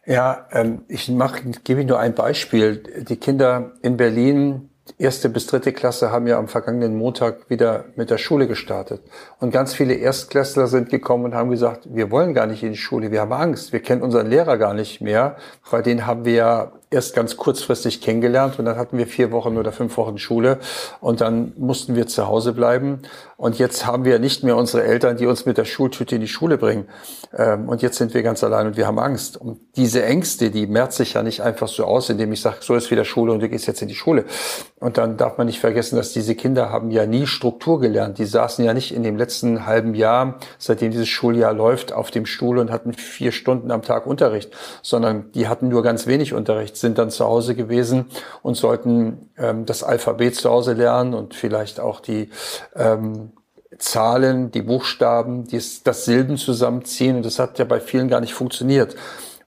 [0.06, 2.84] Ja, ähm, ich mach, gebe Ihnen nur ein Beispiel.
[3.08, 8.10] Die Kinder in Berlin, erste bis dritte Klasse haben ja am vergangenen Montag wieder mit
[8.10, 9.02] der Schule gestartet.
[9.40, 12.78] Und ganz viele Erstklässler sind gekommen und haben gesagt, wir wollen gar nicht in die
[12.78, 15.38] Schule, wir haben Angst, wir kennen unseren Lehrer gar nicht mehr,
[15.70, 19.58] weil den haben wir ja erst ganz kurzfristig kennengelernt und dann hatten wir vier Wochen
[19.58, 20.60] oder fünf Wochen Schule
[21.02, 23.02] und dann mussten wir zu Hause bleiben.
[23.36, 26.30] Und jetzt haben wir nicht mehr unsere Eltern, die uns mit der Schultüte in die
[26.30, 26.88] Schule bringen.
[27.36, 29.36] Ähm, und jetzt sind wir ganz allein und wir haben Angst.
[29.36, 32.74] Und diese Ängste, die merzt sich ja nicht einfach so aus, indem ich sage, so
[32.76, 34.24] ist wieder Schule und du gehst jetzt in die Schule.
[34.80, 38.18] Und dann darf man nicht vergessen, dass diese Kinder haben ja nie Struktur gelernt.
[38.18, 42.26] Die saßen ja nicht in dem letzten halben Jahr, seitdem dieses Schuljahr läuft, auf dem
[42.26, 44.52] Stuhl und hatten vier Stunden am Tag Unterricht,
[44.82, 48.06] sondern die hatten nur ganz wenig Unterricht sind dann zu Hause gewesen
[48.44, 52.30] und sollten ähm, das Alphabet zu Hause lernen und vielleicht auch die
[52.76, 53.32] ähm,
[53.80, 57.16] Zahlen, die Buchstaben, die, das Silben zusammenziehen.
[57.16, 58.96] Und das hat ja bei vielen gar nicht funktioniert.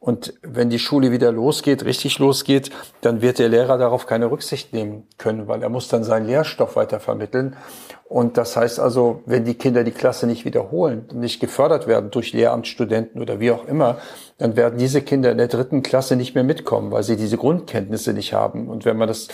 [0.06, 4.72] Und wenn die Schule wieder losgeht, richtig losgeht, dann wird der Lehrer darauf keine Rücksicht
[4.72, 7.56] nehmen können, weil er muss dann seinen Lehrstoff weiter vermitteln.
[8.04, 12.32] Und das heißt also, wenn die Kinder die Klasse nicht wiederholen, nicht gefördert werden durch
[12.32, 13.98] Lehramtsstudenten oder wie auch immer,
[14.38, 18.12] dann werden diese Kinder in der dritten Klasse nicht mehr mitkommen, weil sie diese Grundkenntnisse
[18.12, 18.68] nicht haben.
[18.68, 19.26] Und wenn man das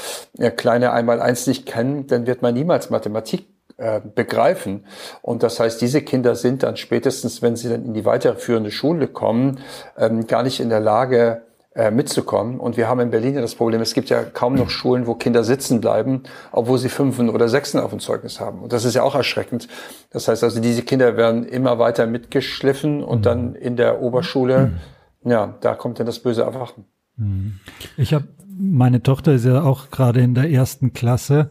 [0.57, 3.45] kleine Einmal-Eins nicht kennt, dann wird man niemals Mathematik
[3.83, 4.85] äh, begreifen.
[5.23, 9.09] Und das heißt, diese Kinder sind dann spätestens, wenn sie dann in die weiterführende Schule
[9.09, 9.59] kommen,
[9.99, 11.43] ähm, gar nicht in der Lage,
[11.75, 12.61] äh, mitzukommen.
[12.61, 15.15] Und wir haben in Berlin ja das Problem, es gibt ja kaum noch Schulen, wo
[15.15, 18.61] Kinder sitzen bleiben, obwohl sie Fünfen oder Sechsen auf dem Zeugnis haben.
[18.61, 19.69] Und das ist ja auch erschreckend.
[20.11, 23.23] Das heißt also, diese Kinder werden immer weiter mitgeschliffen und mhm.
[23.23, 24.79] dann in der Oberschule,
[25.23, 25.31] mhm.
[25.31, 26.85] ja, da kommt dann das böse Erwachen.
[27.17, 27.59] Mhm.
[27.97, 31.51] Ich habe, meine Tochter ist ja auch gerade in der ersten Klasse.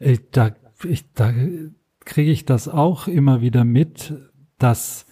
[0.00, 0.50] Ich, da
[0.84, 1.32] ich, da
[2.00, 4.14] kriege ich das auch immer wieder mit,
[4.58, 5.06] dass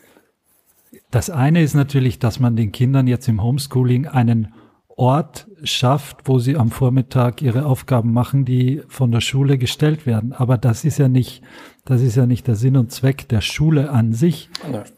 [1.11, 4.53] das eine ist natürlich, dass man den Kindern jetzt im Homeschooling einen
[4.89, 10.33] Ort schafft, wo sie am Vormittag ihre Aufgaben machen, die von der Schule gestellt werden.
[10.33, 11.43] Aber das ist ja nicht,
[11.85, 14.51] das ist ja nicht der Sinn und Zweck der Schule an sich.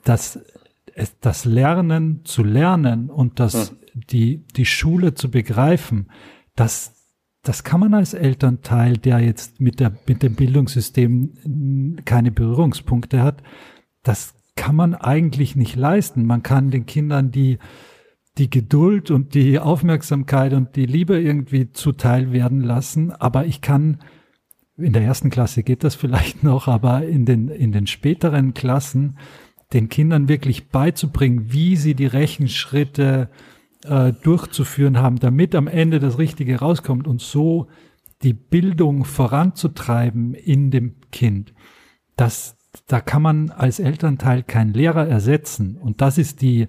[0.04, 0.40] Das,
[1.20, 3.76] das Lernen zu lernen und das, hm.
[4.10, 6.10] die, die Schule zu begreifen,
[6.56, 6.99] das,
[7.42, 13.42] das kann man als Elternteil, der jetzt mit, der, mit dem Bildungssystem keine Berührungspunkte hat,
[14.02, 16.26] das kann man eigentlich nicht leisten.
[16.26, 17.58] Man kann den Kindern die,
[18.36, 24.00] die Geduld und die Aufmerksamkeit und die Liebe irgendwie zuteil werden lassen, aber ich kann,
[24.76, 29.16] in der ersten Klasse geht das vielleicht noch, aber in den, in den späteren Klassen
[29.72, 33.30] den Kindern wirklich beizubringen, wie sie die Rechenschritte
[33.84, 37.68] äh, durchzuführen haben, damit am Ende das Richtige rauskommt und so
[38.22, 41.54] die Bildung voranzutreiben in dem Kind,
[42.16, 45.76] das, da kann man als Elternteil keinen Lehrer ersetzen.
[45.76, 46.68] Und das ist die,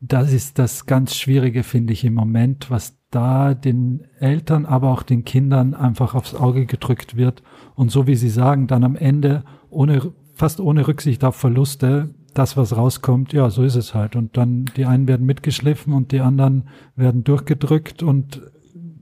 [0.00, 5.02] das ist das ganz Schwierige, finde ich im Moment, was da den Eltern, aber auch
[5.02, 7.42] den Kindern einfach aufs Auge gedrückt wird.
[7.74, 12.56] Und so wie Sie sagen, dann am Ende ohne, fast ohne Rücksicht auf Verluste, das,
[12.56, 14.16] was rauskommt, ja, so ist es halt.
[14.16, 18.42] Und dann die einen werden mitgeschliffen und die anderen werden durchgedrückt und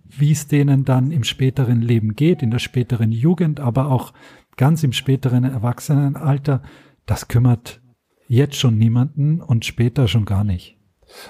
[0.09, 4.13] wie es denen dann im späteren Leben geht, in der späteren Jugend, aber auch
[4.57, 6.63] ganz im späteren Erwachsenenalter,
[7.07, 7.81] das kümmert
[8.27, 10.79] jetzt schon niemanden und später schon gar nicht.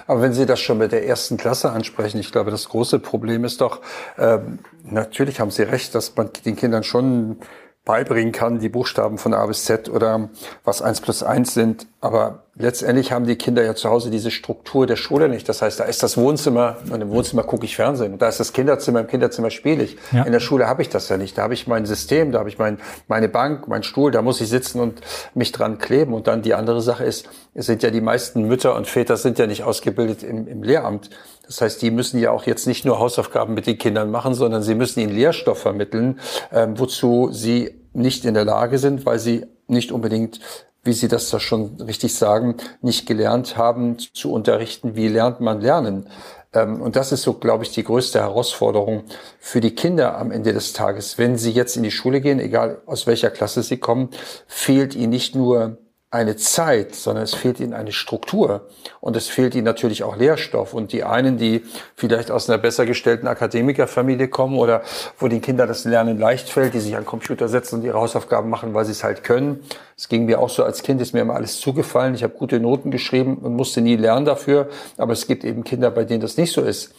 [0.07, 3.43] Aber wenn Sie das schon mit der ersten Klasse ansprechen, ich glaube, das große Problem
[3.43, 3.81] ist doch,
[4.17, 4.39] äh,
[4.83, 7.37] natürlich haben Sie recht, dass man den Kindern schon
[7.85, 10.29] beibringen kann, die Buchstaben von A bis Z oder
[10.63, 11.87] was eins plus eins sind.
[12.01, 15.49] Aber letztendlich haben die Kinder ja zu Hause diese Struktur der Schule nicht.
[15.49, 18.13] Das heißt, da ist das Wohnzimmer und im Wohnzimmer gucke ich Fernsehen.
[18.13, 19.97] Und da ist das Kinderzimmer, im Kinderzimmer spiele ich.
[20.11, 20.23] Ja.
[20.23, 21.37] In der Schule habe ich das ja nicht.
[21.37, 24.39] Da habe ich mein System, da habe ich mein, meine Bank, mein Stuhl, da muss
[24.39, 25.01] ich sitzen und
[25.33, 26.13] mich dran kleben.
[26.13, 29.39] Und dann die andere Sache ist, es sind ja die meisten Mütter und Väter sind
[29.39, 31.09] ja nicht ausgebildet im, im Lehramt.
[31.47, 34.61] Das heißt, die müssen ja auch jetzt nicht nur Hausaufgaben mit den Kindern machen, sondern
[34.61, 36.19] sie müssen ihnen Lehrstoff vermitteln,
[36.51, 40.39] ähm, wozu sie nicht in der Lage sind, weil sie nicht unbedingt
[40.83, 45.61] wie Sie das da schon richtig sagen, nicht gelernt haben zu unterrichten, wie lernt man
[45.61, 46.07] lernen.
[46.53, 49.03] Ähm, und das ist so, glaube ich, die größte Herausforderung
[49.39, 51.17] für die Kinder am Ende des Tages.
[51.17, 54.09] Wenn sie jetzt in die Schule gehen, egal aus welcher Klasse sie kommen,
[54.47, 55.77] fehlt ihnen nicht nur
[56.13, 58.67] eine Zeit, sondern es fehlt ihnen eine Struktur
[58.99, 60.75] und es fehlt ihnen natürlich auch Lehrstoff.
[60.75, 61.63] Und die einen, die
[61.95, 64.83] vielleicht aus einer besser gestellten Akademikerfamilie kommen oder
[65.17, 68.47] wo den Kindern das Lernen leicht fällt, die sich an Computer setzen und ihre Hausaufgaben
[68.47, 69.63] machen, weil sie es halt können.
[69.97, 72.13] Es ging mir auch so als Kind, ist mir immer alles zugefallen.
[72.13, 74.69] Ich habe gute Noten geschrieben und musste nie lernen dafür.
[74.97, 76.93] Aber es gibt eben Kinder, bei denen das nicht so ist.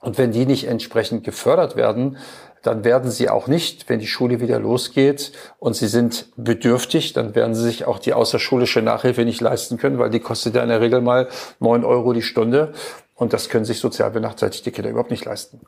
[0.00, 2.18] Und wenn die nicht entsprechend gefördert werden,
[2.64, 7.34] dann werden sie auch nicht, wenn die Schule wieder losgeht und sie sind bedürftig, dann
[7.34, 10.70] werden sie sich auch die außerschulische Nachhilfe nicht leisten können, weil die kostet ja in
[10.70, 11.28] der Regel mal
[11.60, 12.72] neun Euro die Stunde.
[13.14, 15.60] Und das können sich sozial benachteiligte Kinder überhaupt nicht leisten.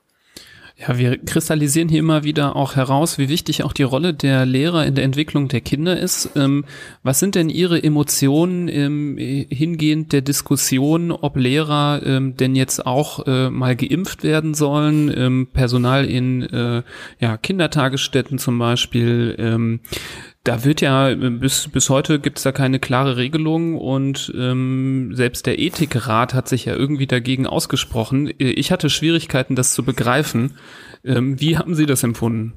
[0.79, 4.85] Ja, wir kristallisieren hier immer wieder auch heraus, wie wichtig auch die Rolle der Lehrer
[4.85, 6.29] in der Entwicklung der Kinder ist.
[6.37, 6.67] Ähm,
[7.03, 13.27] was sind denn Ihre Emotionen ähm, hingehend der Diskussion, ob Lehrer ähm, denn jetzt auch
[13.27, 16.83] äh, mal geimpft werden sollen, ähm, Personal in äh,
[17.21, 19.35] ja, Kindertagesstätten zum Beispiel?
[20.47, 25.45] Da wird ja, bis, bis heute gibt es da keine klare Regelung und ähm, selbst
[25.47, 28.33] der Ethikrat hat sich ja irgendwie dagegen ausgesprochen.
[28.39, 30.57] Ich hatte Schwierigkeiten, das zu begreifen.
[31.05, 32.53] Ähm, wie haben Sie das empfunden?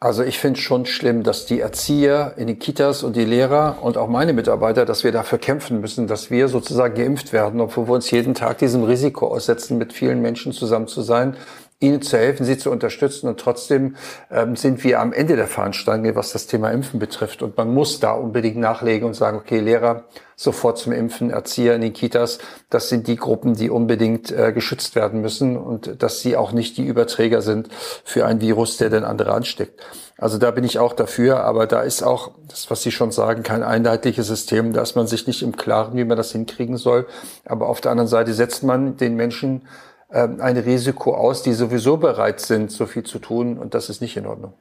[0.00, 3.98] Also ich finde schon schlimm, dass die Erzieher in den Kitas und die Lehrer und
[3.98, 7.92] auch meine Mitarbeiter, dass wir dafür kämpfen müssen, dass wir sozusagen geimpft werden, obwohl wir
[7.92, 11.36] uns jeden Tag diesem Risiko aussetzen, mit vielen Menschen zusammen zu sein
[11.80, 13.28] ihnen zu helfen, sie zu unterstützen.
[13.28, 13.96] Und trotzdem
[14.30, 17.42] ähm, sind wir am Ende der Fahnenstange, was das Thema Impfen betrifft.
[17.42, 20.04] Und man muss da unbedingt nachlegen und sagen, okay, Lehrer
[20.36, 22.38] sofort zum Impfen, Erzieher in den Kitas,
[22.70, 26.76] das sind die Gruppen, die unbedingt äh, geschützt werden müssen und dass sie auch nicht
[26.76, 27.68] die Überträger sind
[28.04, 29.80] für ein Virus, der den andere ansteckt.
[30.16, 33.42] Also da bin ich auch dafür, aber da ist auch, das, was Sie schon sagen,
[33.42, 34.72] kein einheitliches System.
[34.72, 37.06] Da ist man sich nicht im Klaren, wie man das hinkriegen soll.
[37.44, 39.66] Aber auf der anderen Seite setzt man den Menschen
[40.14, 43.58] ein Risiko aus, die sowieso bereit sind, so viel zu tun.
[43.58, 44.54] Und das ist nicht in Ordnung.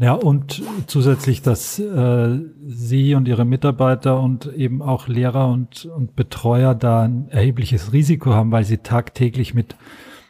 [0.00, 6.14] Ja, und zusätzlich, dass äh, Sie und Ihre Mitarbeiter und eben auch Lehrer und, und
[6.14, 9.74] Betreuer da ein erhebliches Risiko haben, weil sie tagtäglich mit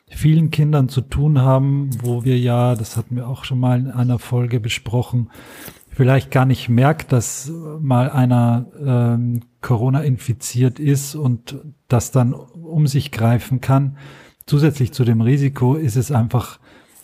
[0.06, 3.90] vielen Kindern zu tun haben, wo wir ja, das hatten wir auch schon mal in
[3.90, 5.30] einer Folge besprochen,
[5.90, 12.86] vielleicht gar nicht merkt, dass mal einer ähm, Corona infiziert ist und das dann um
[12.86, 13.98] sich greifen kann
[14.48, 16.58] zusätzlich zu dem Risiko ist es einfach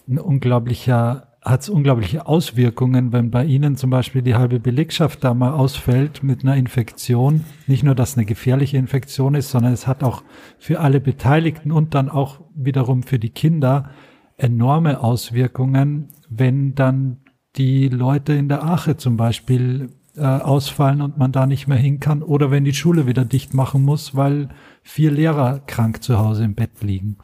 [0.08, 5.34] ein unglaublicher, hat es unglaubliche Auswirkungen, wenn bei Ihnen zum Beispiel die halbe Belegschaft da
[5.34, 7.44] mal ausfällt mit einer Infektion.
[7.66, 10.22] Nicht nur, dass es eine gefährliche Infektion ist, sondern es hat auch
[10.58, 13.90] für alle Beteiligten und dann auch wiederum für die Kinder
[14.36, 17.18] enorme Auswirkungen, wenn dann
[17.56, 22.00] die Leute in der Ache zum Beispiel äh, ausfallen und man da nicht mehr hin
[22.00, 24.48] kann oder wenn die Schule wieder dicht machen muss, weil
[24.84, 27.16] vier Lehrer krank zu Hause im Bett liegen.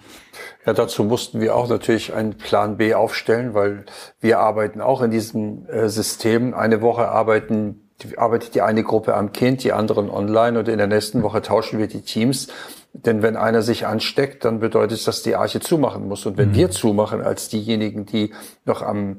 [0.66, 3.84] Ja, dazu mussten wir auch natürlich einen Plan B aufstellen, weil
[4.20, 6.54] wir arbeiten auch in diesem äh, System.
[6.54, 10.86] Eine Woche arbeiten arbeitet die eine Gruppe am Kind, die anderen online und in der
[10.86, 12.48] nächsten Woche tauschen wir die Teams.
[12.92, 16.26] Denn wenn einer sich ansteckt, dann bedeutet es, dass die Arche zumachen muss.
[16.26, 16.54] Und wenn mhm.
[16.54, 18.32] wir zumachen als diejenigen, die
[18.64, 19.18] noch am,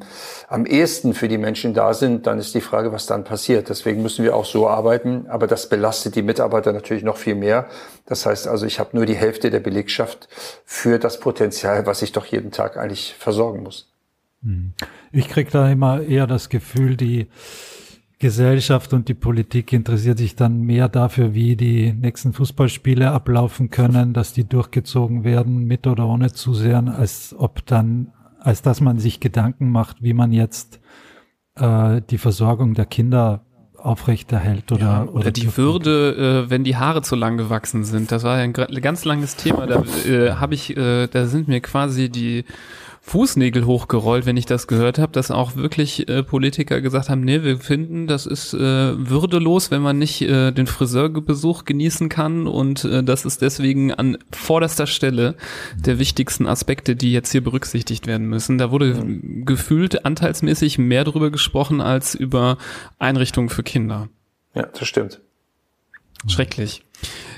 [0.49, 3.69] am ehesten für die Menschen da sind, dann ist die Frage, was dann passiert.
[3.69, 5.25] Deswegen müssen wir auch so arbeiten.
[5.29, 7.67] Aber das belastet die Mitarbeiter natürlich noch viel mehr.
[8.05, 10.27] Das heißt also, ich habe nur die Hälfte der Belegschaft
[10.65, 13.89] für das Potenzial, was ich doch jeden Tag eigentlich versorgen muss.
[14.43, 14.73] Hm.
[15.13, 17.27] Ich kriege da immer eher das Gefühl, die
[18.21, 24.13] Gesellschaft und die Politik interessiert sich dann mehr dafür, wie die nächsten Fußballspiele ablaufen können,
[24.13, 29.19] dass die durchgezogen werden, mit oder ohne Zusehen, als ob dann, als dass man sich
[29.19, 30.79] Gedanken macht, wie man jetzt
[31.55, 33.43] äh, die Versorgung der Kinder
[33.75, 38.11] aufrechterhält oder ja, oder, oder die Würde, äh, wenn die Haare zu lang gewachsen sind.
[38.11, 39.65] Das war ja ein ganz langes Thema.
[39.65, 42.45] Da äh, habe ich, äh, da sind mir quasi die
[43.03, 47.41] Fußnägel hochgerollt, wenn ich das gehört habe, dass auch wirklich äh, Politiker gesagt haben, nee,
[47.41, 52.85] wir finden, das ist äh, würdelos, wenn man nicht äh, den Friseurbesuch genießen kann und
[52.85, 55.35] äh, das ist deswegen an vorderster Stelle
[55.75, 58.59] der wichtigsten Aspekte, die jetzt hier berücksichtigt werden müssen.
[58.59, 59.45] Da wurde mhm.
[59.45, 62.59] gefühlt anteilsmäßig mehr darüber gesprochen als über
[62.99, 64.09] Einrichtungen für Kinder.
[64.53, 65.21] Ja, das stimmt.
[66.27, 66.83] Schrecklich.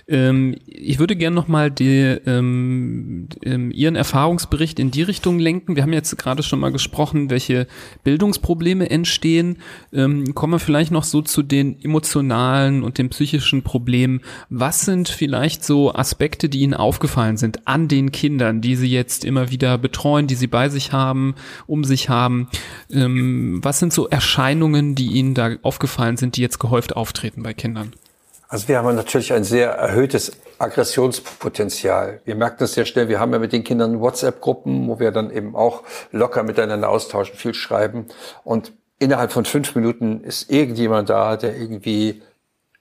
[0.07, 5.75] Ähm, ich würde gerne nochmal ähm, ähm, Ihren Erfahrungsbericht in die Richtung lenken.
[5.75, 7.67] Wir haben jetzt gerade schon mal gesprochen, welche
[8.03, 9.57] Bildungsprobleme entstehen.
[9.93, 14.21] Ähm, kommen wir vielleicht noch so zu den emotionalen und den psychischen Problemen.
[14.49, 19.23] Was sind vielleicht so Aspekte, die Ihnen aufgefallen sind an den Kindern, die Sie jetzt
[19.23, 21.35] immer wieder betreuen, die Sie bei sich haben,
[21.65, 22.49] um sich haben?
[22.91, 27.53] Ähm, was sind so Erscheinungen, die Ihnen da aufgefallen sind, die jetzt gehäuft auftreten bei
[27.53, 27.93] Kindern?
[28.53, 32.21] Also wir haben natürlich ein sehr erhöhtes Aggressionspotenzial.
[32.23, 33.09] Wir merken das sehr schnell.
[33.09, 37.35] Wir haben ja mit den Kindern WhatsApp-Gruppen, wo wir dann eben auch locker miteinander austauschen,
[37.35, 38.05] viel schreiben.
[38.43, 42.21] Und innerhalb von fünf Minuten ist irgendjemand da, der irgendwie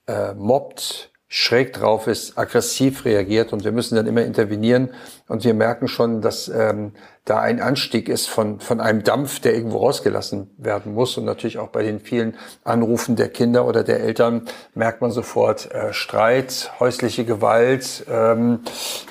[0.07, 4.91] äh, mobbt, schräg drauf ist, aggressiv reagiert und wir müssen dann immer intervenieren
[5.29, 6.93] und wir merken schon, dass ähm,
[7.25, 11.57] da ein Anstieg ist von, von einem Dampf, der irgendwo rausgelassen werden muss und natürlich
[11.57, 14.43] auch bei den vielen Anrufen der Kinder oder der Eltern
[14.75, 18.61] merkt man sofort äh, Streit, häusliche Gewalt, ähm,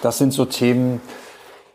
[0.04, 1.02] das sind so Themen,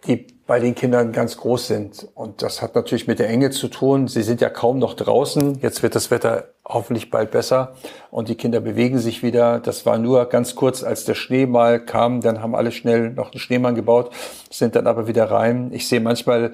[0.07, 2.07] die bei den Kindern ganz groß sind.
[2.15, 4.07] Und das hat natürlich mit der Enge zu tun.
[4.07, 5.59] Sie sind ja kaum noch draußen.
[5.61, 7.75] Jetzt wird das Wetter hoffentlich bald besser
[8.11, 9.61] und die Kinder bewegen sich wieder.
[9.61, 12.21] Das war nur ganz kurz, als der Schnee mal kam.
[12.21, 14.11] Dann haben alle schnell noch einen Schneemann gebaut,
[14.51, 15.71] sind dann aber wieder rein.
[15.73, 16.53] Ich sehe manchmal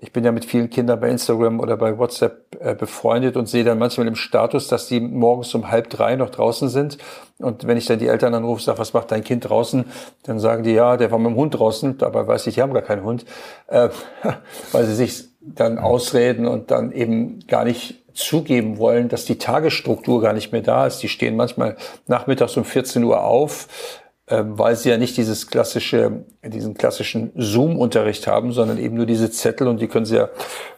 [0.00, 3.64] ich bin ja mit vielen Kindern bei Instagram oder bei WhatsApp äh, befreundet und sehe
[3.64, 6.98] dann manchmal im Status, dass die morgens um halb drei noch draußen sind.
[7.38, 9.86] Und wenn ich dann die Eltern anrufe, sage, was macht dein Kind draußen?
[10.22, 11.98] Dann sagen die, ja, der war mit dem Hund draußen.
[11.98, 13.24] Dabei weiß ich, die haben gar keinen Hund,
[13.66, 13.88] äh,
[14.72, 20.20] weil sie sich dann ausreden und dann eben gar nicht zugeben wollen, dass die Tagesstruktur
[20.20, 20.98] gar nicht mehr da ist.
[20.98, 21.76] Die stehen manchmal
[22.06, 23.68] nachmittags um 14 Uhr auf,
[24.28, 29.30] ähm, weil sie ja nicht dieses klassische, diesen klassischen Zoom-Unterricht haben, sondern eben nur diese
[29.30, 30.28] Zettel und die können sie ja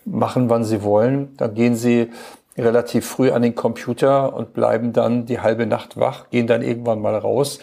[0.05, 1.37] machen, wann sie wollen.
[1.37, 2.11] Dann gehen sie
[2.57, 7.01] relativ früh an den Computer und bleiben dann die halbe Nacht wach, gehen dann irgendwann
[7.01, 7.59] mal raus.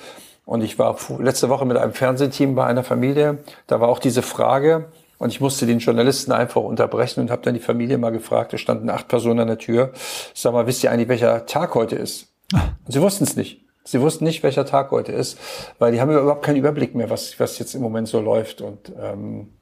[0.46, 3.40] Und ich war letzte Woche mit einem Fernsehteam bei einer Familie.
[3.68, 4.86] Da war auch diese Frage.
[5.18, 8.54] Und ich musste den Journalisten einfach unterbrechen und habe dann die Familie mal gefragt.
[8.54, 9.92] Da standen acht Personen an der Tür.
[10.34, 12.28] Sag mal, wisst ihr eigentlich, welcher Tag heute ist?
[12.54, 13.62] Und sie wussten es nicht.
[13.84, 15.40] Sie wussten nicht, welcher Tag heute ist,
[15.80, 18.62] weil die haben überhaupt keinen Überblick mehr, was, was jetzt im Moment so läuft.
[18.62, 19.54] Und ähm,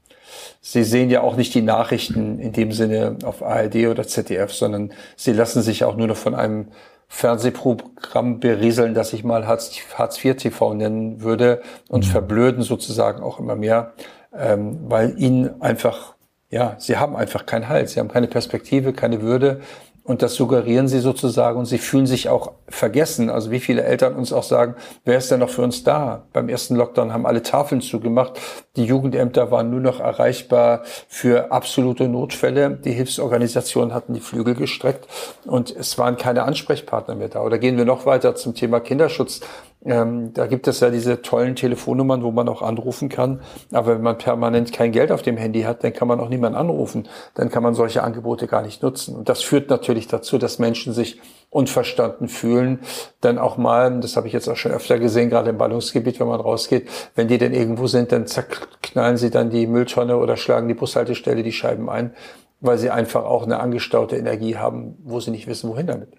[0.62, 4.94] sie sehen ja auch nicht die Nachrichten in dem Sinne auf ARD oder ZDF, sondern
[5.16, 6.70] sie lassen sich auch nur noch von einem
[7.08, 9.80] Fernsehprogramm berieseln, das ich mal Hartz,
[10.24, 12.10] IV TV nennen würde und mhm.
[12.10, 13.94] verblöden sozusagen auch immer mehr,
[14.38, 16.16] ähm, weil ihnen einfach,
[16.50, 19.62] ja, sie haben einfach keinen Halt, sie haben keine Perspektive, keine Würde
[20.06, 23.32] und das suggerieren sie sozusagen und sie fühlen sich auch vergessen.
[23.32, 26.28] Also wie viele Eltern uns auch sagen, wer ist denn noch für uns da?
[26.32, 28.40] Beim ersten Lockdown haben alle Tafeln zugemacht.
[28.76, 32.70] Die Jugendämter waren nur noch erreichbar für absolute Notfälle.
[32.70, 35.08] Die Hilfsorganisationen hatten die Flügel gestreckt
[35.48, 37.42] und es waren keine Ansprechpartner mehr da.
[37.42, 39.42] Oder gehen wir noch weiter zum Thema Kinderschutz.
[39.86, 43.42] Ähm, da gibt es ja diese tollen Telefonnummern, wo man auch anrufen kann.
[43.72, 46.58] Aber wenn man permanent kein Geld auf dem Handy hat, dann kann man auch niemanden
[46.58, 47.08] anrufen.
[47.36, 49.16] Dann kann man solche Angebote gar nicht nutzen.
[49.16, 51.22] Und das führt natürlich dazu, dass Menschen sich
[51.52, 52.80] unverstanden fühlen.
[53.22, 56.28] Dann auch mal, das habe ich jetzt auch schon öfter gesehen, gerade im Ballungsgebiet, wenn
[56.28, 60.68] man rausgeht, wenn die denn irgendwo sind, dann zerknallen sie dann die Mülltonne oder schlagen
[60.68, 62.14] die Bushaltestelle die Scheiben ein,
[62.60, 66.10] weil sie einfach auch eine angestaute Energie haben, wo sie nicht wissen, wohin damit.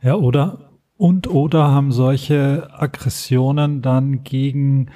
[0.00, 0.67] Ja, oder
[0.98, 4.90] und oder haben solche Aggressionen dann gegen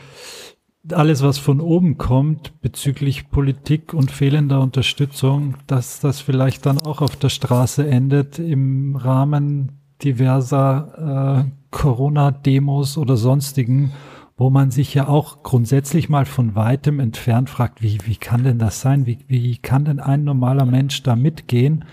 [0.90, 7.00] alles, was von oben kommt bezüglich Politik und fehlender Unterstützung, dass das vielleicht dann auch
[7.00, 13.92] auf der Straße endet im Rahmen diverser äh, Corona-Demos oder sonstigen,
[14.36, 18.58] wo man sich ja auch grundsätzlich mal von weitem entfernt fragt, wie, wie kann denn
[18.58, 19.06] das sein?
[19.06, 21.84] Wie, wie kann denn ein normaler Mensch da mitgehen?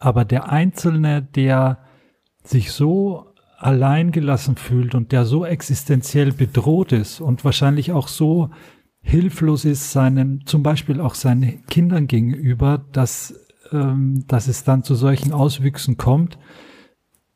[0.00, 1.78] Aber der Einzelne, der
[2.42, 3.33] sich so
[3.64, 8.50] alleingelassen fühlt und der so existenziell bedroht ist und wahrscheinlich auch so
[9.00, 13.34] hilflos ist seinen, zum Beispiel auch seinen Kindern gegenüber, dass
[13.72, 16.38] ähm, dass es dann zu solchen Auswüchsen kommt,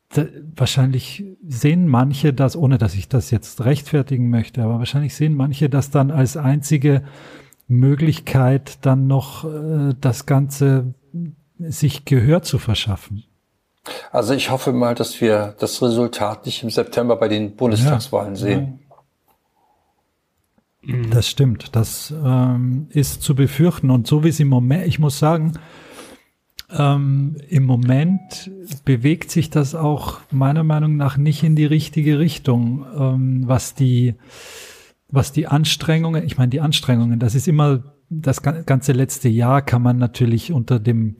[0.09, 0.25] da,
[0.55, 5.69] wahrscheinlich sehen manche das, ohne dass ich das jetzt rechtfertigen möchte, aber wahrscheinlich sehen manche
[5.69, 7.03] das dann als einzige
[7.67, 10.93] Möglichkeit, dann noch äh, das Ganze
[11.59, 13.23] sich Gehör zu verschaffen.
[14.11, 18.39] Also ich hoffe mal, dass wir das Resultat nicht im September bei den Bundestagswahlen ja,
[18.39, 18.79] sehen.
[21.11, 21.75] Das stimmt.
[21.75, 23.89] Das ähm, ist zu befürchten.
[23.89, 25.53] Und so wie es im Moment, ich muss sagen,
[26.71, 28.49] ähm, im Moment
[28.85, 34.15] bewegt sich das auch meiner Meinung nach nicht in die richtige Richtung, ähm, was die,
[35.09, 39.83] was die Anstrengungen, ich meine, die Anstrengungen, das ist immer das ganze letzte Jahr kann
[39.83, 41.17] man natürlich unter dem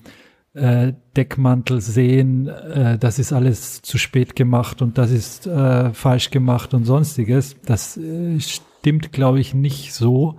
[0.54, 6.32] äh, Deckmantel sehen, äh, das ist alles zu spät gemacht und das ist äh, falsch
[6.32, 7.56] gemacht und sonstiges.
[7.66, 10.38] Das äh, stimmt, glaube ich, nicht so.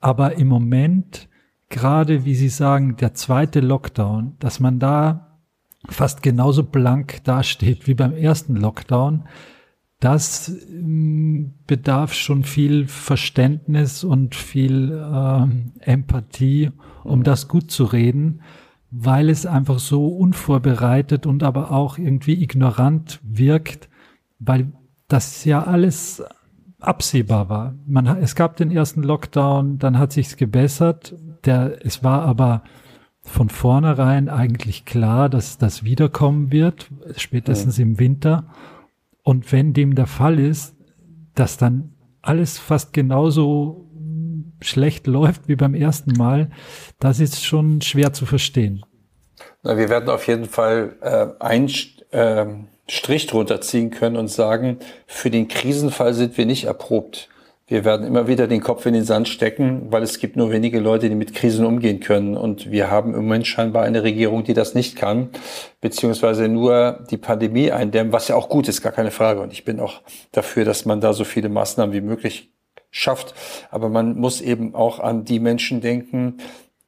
[0.00, 1.28] Aber im Moment,
[1.68, 5.38] gerade wie Sie sagen, der zweite Lockdown, dass man da
[5.88, 9.24] fast genauso blank dasteht wie beim ersten Lockdown,
[9.98, 16.70] das ähm, bedarf schon viel Verständnis und viel ähm, Empathie,
[17.04, 18.40] um das gut zu reden
[18.90, 23.88] weil es einfach so unvorbereitet und aber auch irgendwie ignorant wirkt,
[24.38, 24.72] weil
[25.08, 26.22] das ja alles
[26.80, 27.74] absehbar war.
[27.86, 31.14] Man, es gab den ersten Lockdown, dann hat sich's gebessert.
[31.44, 32.62] Der, es war aber
[33.22, 37.84] von vornherein eigentlich klar, dass das wiederkommen wird, spätestens ja.
[37.84, 38.46] im Winter.
[39.22, 40.74] Und wenn dem der Fall ist,
[41.34, 43.89] dass dann alles fast genauso
[44.60, 46.50] schlecht läuft wie beim ersten Mal,
[46.98, 48.84] das ist schon schwer zu verstehen.
[49.62, 51.70] Na, wir werden auf jeden Fall äh, einen
[52.10, 52.46] äh,
[52.88, 57.28] Strich drunter ziehen können und sagen, für den Krisenfall sind wir nicht erprobt.
[57.70, 60.80] Wir werden immer wieder den Kopf in den Sand stecken, weil es gibt nur wenige
[60.80, 62.36] Leute, die mit Krisen umgehen können.
[62.36, 65.28] Und wir haben im Moment scheinbar eine Regierung, die das nicht kann,
[65.80, 69.40] beziehungsweise nur die Pandemie eindämmen, was ja auch gut ist, gar keine Frage.
[69.40, 70.00] Und ich bin auch
[70.32, 72.50] dafür, dass man da so viele Maßnahmen wie möglich
[72.90, 73.34] schafft.
[73.70, 76.38] Aber man muss eben auch an die Menschen denken,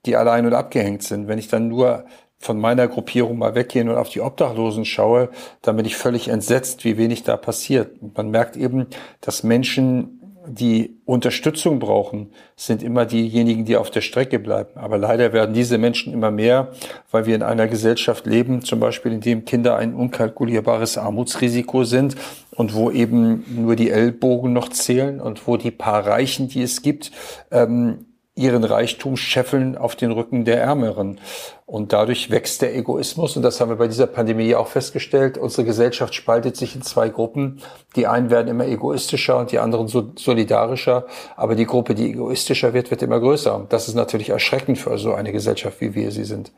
[0.06, 1.28] die allein und abgehängt sind.
[1.28, 2.04] Wenn ich dann nur
[2.38, 5.30] von meiner Gruppierung mal weggehen und auf die Obdachlosen schaue,
[5.62, 8.02] dann bin ich völlig entsetzt, wie wenig da passiert.
[8.16, 8.88] Man merkt eben,
[9.20, 14.70] dass Menschen, die Unterstützung brauchen, sind immer diejenigen, die auf der Strecke bleiben.
[14.74, 16.72] Aber leider werden diese Menschen immer mehr,
[17.10, 22.16] weil wir in einer Gesellschaft leben, zum Beispiel in dem Kinder ein unkalkulierbares Armutsrisiko sind
[22.50, 26.82] und wo eben nur die Ellbogen noch zählen und wo die paar Reichen, die es
[26.82, 27.12] gibt,
[27.50, 31.20] ähm, ihren Reichtum scheffeln auf den Rücken der Ärmeren.
[31.66, 33.36] Und dadurch wächst der Egoismus.
[33.36, 35.36] Und das haben wir bei dieser Pandemie auch festgestellt.
[35.36, 37.60] Unsere Gesellschaft spaltet sich in zwei Gruppen.
[37.94, 41.06] Die einen werden immer egoistischer und die anderen solidarischer.
[41.36, 43.54] Aber die Gruppe, die egoistischer wird, wird immer größer.
[43.54, 46.52] Und das ist natürlich erschreckend für so eine Gesellschaft, wie wir sie sind.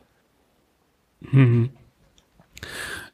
[1.21, 1.71] Mhm.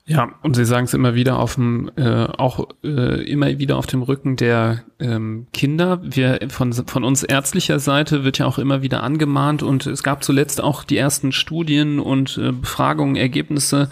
[0.06, 3.86] Ja, und Sie sagen es immer wieder auf dem, äh, auch äh, immer wieder auf
[3.86, 6.00] dem Rücken der ähm, Kinder.
[6.02, 10.24] Wir von von uns ärztlicher Seite wird ja auch immer wieder angemahnt und es gab
[10.24, 13.88] zuletzt auch die ersten Studien und äh, Befragungen, Ergebnisse,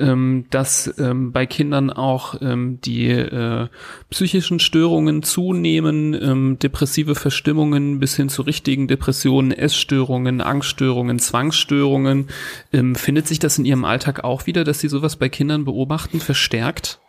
[0.00, 3.68] ähm, dass ähm, bei Kindern auch ähm, die äh,
[4.10, 12.28] psychischen Störungen zunehmen, ähm, depressive Verstimmungen bis hin zu richtigen Depressionen, Essstörungen, Angststörungen, Zwangsstörungen.
[12.72, 16.20] Ähm, findet sich das in Ihrem Alltag auch wieder, dass Sie sowas bei Kindern beobachten,
[16.20, 17.00] verstärkt?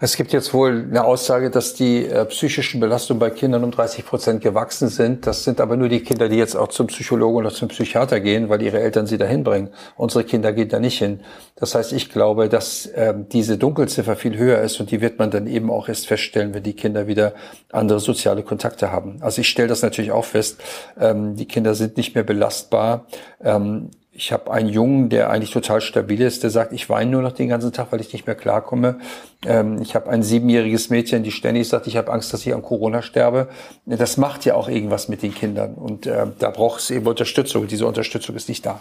[0.00, 4.06] Es gibt jetzt wohl eine Aussage, dass die äh, psychischen Belastungen bei Kindern um 30
[4.06, 5.26] Prozent gewachsen sind.
[5.26, 8.48] Das sind aber nur die Kinder, die jetzt auch zum Psychologen oder zum Psychiater gehen,
[8.48, 9.70] weil ihre Eltern sie dahin bringen.
[9.96, 11.18] Unsere Kinder gehen da nicht hin.
[11.56, 15.32] Das heißt, ich glaube, dass äh, diese Dunkelziffer viel höher ist und die wird man
[15.32, 17.34] dann eben auch erst feststellen, wenn die Kinder wieder
[17.72, 19.16] andere soziale Kontakte haben.
[19.20, 20.60] Also ich stelle das natürlich auch fest.
[21.00, 23.06] Ähm, die Kinder sind nicht mehr belastbar.
[23.42, 27.22] Ähm, ich habe einen Jungen, der eigentlich total stabil ist, der sagt, ich weine nur
[27.22, 28.98] noch den ganzen Tag, weil ich nicht mehr klarkomme.
[29.46, 32.62] Ähm, ich habe ein siebenjähriges Mädchen, die ständig sagt, ich habe Angst, dass ich an
[32.62, 33.48] Corona sterbe.
[33.86, 35.74] Das macht ja auch irgendwas mit den Kindern.
[35.74, 37.68] Und äh, da braucht es eben Unterstützung.
[37.68, 38.80] Diese Unterstützung ist nicht da.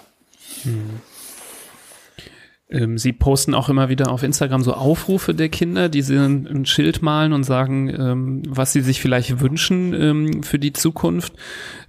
[0.63, 1.01] Mhm.
[2.69, 6.65] Ähm, sie posten auch immer wieder auf Instagram so Aufrufe der Kinder, die sie ein
[6.65, 11.33] Schild malen und sagen, ähm, was sie sich vielleicht wünschen ähm, für die Zukunft.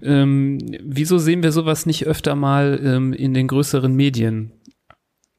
[0.01, 4.53] Ähm, wieso sehen wir sowas nicht öfter mal ähm, in den größeren Medien?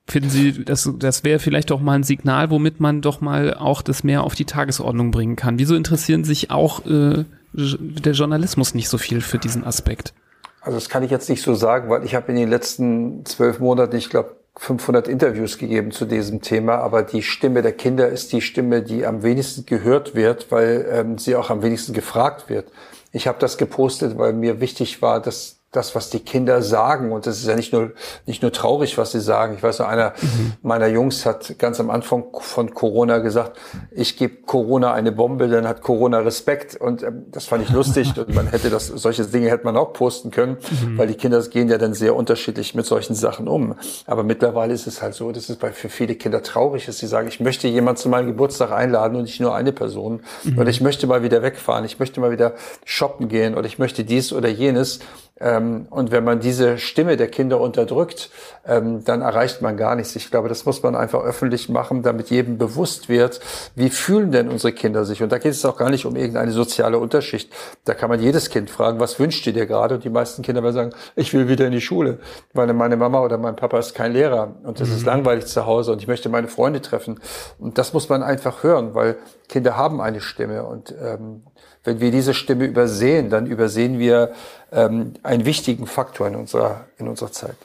[0.09, 3.83] Finden Sie, das, das wäre vielleicht auch mal ein Signal, womit man doch mal auch
[3.83, 5.59] das mehr auf die Tagesordnung bringen kann?
[5.59, 10.13] Wieso interessieren sich auch äh, der Journalismus nicht so viel für diesen Aspekt?
[10.61, 13.59] Also das kann ich jetzt nicht so sagen, weil ich habe in den letzten zwölf
[13.59, 18.34] Monaten, ich glaube, 500 Interviews gegeben zu diesem Thema, aber die Stimme der Kinder ist
[18.34, 22.70] die Stimme, die am wenigsten gehört wird, weil ähm, sie auch am wenigsten gefragt wird.
[23.14, 27.11] Ich habe das gepostet, weil mir wichtig war, dass das, was die Kinder sagen.
[27.11, 27.91] Und das ist ja nicht nur,
[28.26, 29.53] nicht nur traurig, was sie sagen.
[29.55, 30.53] Ich weiß noch, einer mhm.
[30.63, 33.59] meiner Jungs hat ganz am Anfang von Corona gesagt,
[33.91, 36.76] ich gebe Corona eine Bombe, dann hat Corona Respekt.
[36.76, 38.13] Und ähm, das fand ich lustig.
[38.17, 40.97] und man hätte das, solche Dinge hätte man auch posten können, mhm.
[40.97, 43.76] weil die Kinder gehen ja dann sehr unterschiedlich mit solchen Sachen um.
[44.07, 46.97] Aber mittlerweile ist es halt so, dass es bei, für viele Kinder traurig ist.
[46.97, 50.22] Sie sagen, ich möchte jemand zu meinem Geburtstag einladen und nicht nur eine Person.
[50.43, 50.57] Mhm.
[50.57, 51.86] Oder ich möchte mal wieder wegfahren.
[51.86, 52.55] Ich möchte mal wieder
[52.86, 54.99] shoppen gehen oder ich möchte dies oder jenes.
[55.39, 58.29] Ähm, und wenn man diese Stimme der Kinder unterdrückt,
[58.65, 60.15] ähm, dann erreicht man gar nichts.
[60.15, 63.39] Ich glaube, das muss man einfach öffentlich machen, damit jedem bewusst wird,
[63.75, 65.23] wie fühlen denn unsere Kinder sich.
[65.23, 67.51] Und da geht es auch gar nicht um irgendeine soziale Unterschicht.
[67.85, 69.95] Da kann man jedes Kind fragen, was wünscht ihr dir gerade?
[69.95, 72.19] Und die meisten Kinder werden sagen, ich will wieder in die Schule,
[72.53, 74.95] weil meine Mama oder mein Papa ist kein Lehrer und es mhm.
[74.95, 77.19] ist langweilig zu Hause und ich möchte meine Freunde treffen.
[77.57, 79.17] Und das muss man einfach hören, weil
[79.47, 81.43] Kinder haben eine Stimme und ähm,
[81.84, 84.32] wenn wir diese Stimme übersehen, dann übersehen wir
[84.71, 87.55] ähm, einen wichtigen Faktor in unserer, in unserer Zeit.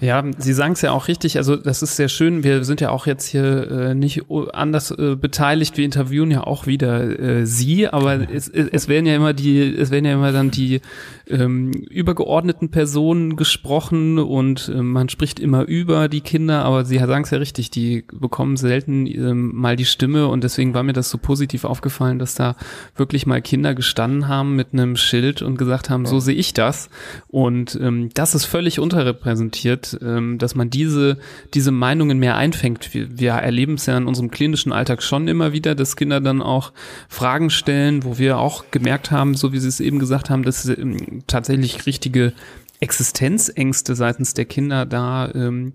[0.00, 1.36] Ja, Sie sagen es ja auch richtig.
[1.38, 2.42] Also das ist sehr schön.
[2.42, 5.76] Wir sind ja auch jetzt hier äh, nicht anders äh, beteiligt.
[5.76, 9.90] Wir interviewen ja auch wieder äh, Sie, aber es, es werden ja immer die, es
[9.90, 10.80] werden ja immer dann die
[11.28, 16.64] ähm, übergeordneten Personen gesprochen und äh, man spricht immer über die Kinder.
[16.64, 17.70] Aber Sie sagen es ja richtig.
[17.70, 22.18] Die bekommen selten ähm, mal die Stimme und deswegen war mir das so positiv aufgefallen,
[22.18, 22.56] dass da
[22.96, 26.90] wirklich mal Kinder gestanden haben mit einem Schild und gesagt haben, so sehe ich das.
[27.28, 31.18] Und ähm, das ist völlig unterrepräsentiert ähm, dass man diese,
[31.52, 32.94] diese Meinungen mehr einfängt.
[32.94, 36.42] Wir, wir erleben es ja in unserem klinischen Alltag schon immer wieder, dass Kinder dann
[36.42, 36.72] auch
[37.08, 40.66] Fragen stellen, wo wir auch gemerkt haben, so wie Sie es eben gesagt haben, dass
[40.66, 42.32] ähm, tatsächlich richtige
[42.80, 45.72] Existenzängste seitens der Kinder da ähm,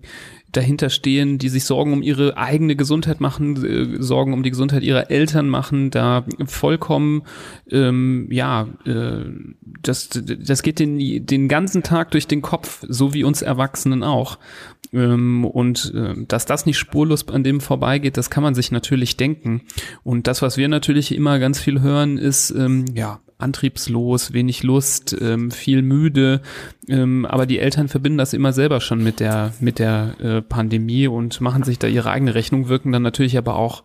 [0.52, 4.82] dahinter stehen, die sich Sorgen um ihre eigene Gesundheit machen, äh, Sorgen um die Gesundheit
[4.82, 7.22] ihrer Eltern machen, da vollkommen,
[7.70, 9.24] ähm, ja, äh,
[9.82, 14.38] das, das geht den, den ganzen Tag durch den Kopf, so wie uns Erwachsenen auch.
[14.92, 19.16] Ähm, und äh, dass das nicht spurlos an dem vorbeigeht, das kann man sich natürlich
[19.16, 19.62] denken.
[20.02, 25.16] Und das, was wir natürlich immer ganz viel hören, ist, ähm, ja, antriebslos, wenig Lust,
[25.20, 26.40] ähm, viel müde.
[26.88, 31.06] Ähm, aber die Eltern verbinden das immer selber schon mit der, mit der äh, Pandemie
[31.06, 33.82] und machen sich da ihre eigene Rechnung, wirken dann natürlich aber auch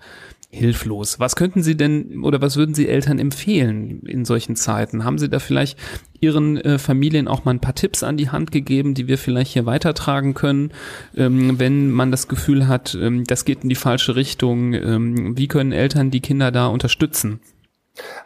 [0.56, 1.20] hilflos.
[1.20, 5.04] Was könnten Sie denn oder was würden Sie Eltern empfehlen in solchen Zeiten?
[5.04, 5.78] Haben Sie da vielleicht
[6.22, 9.52] Ihren äh, Familien auch mal ein paar Tipps an die Hand gegeben, die wir vielleicht
[9.52, 10.72] hier weitertragen können,
[11.16, 14.74] ähm, wenn man das Gefühl hat, ähm, das geht in die falsche Richtung?
[14.74, 17.42] Ähm, wie können Eltern die Kinder da unterstützen?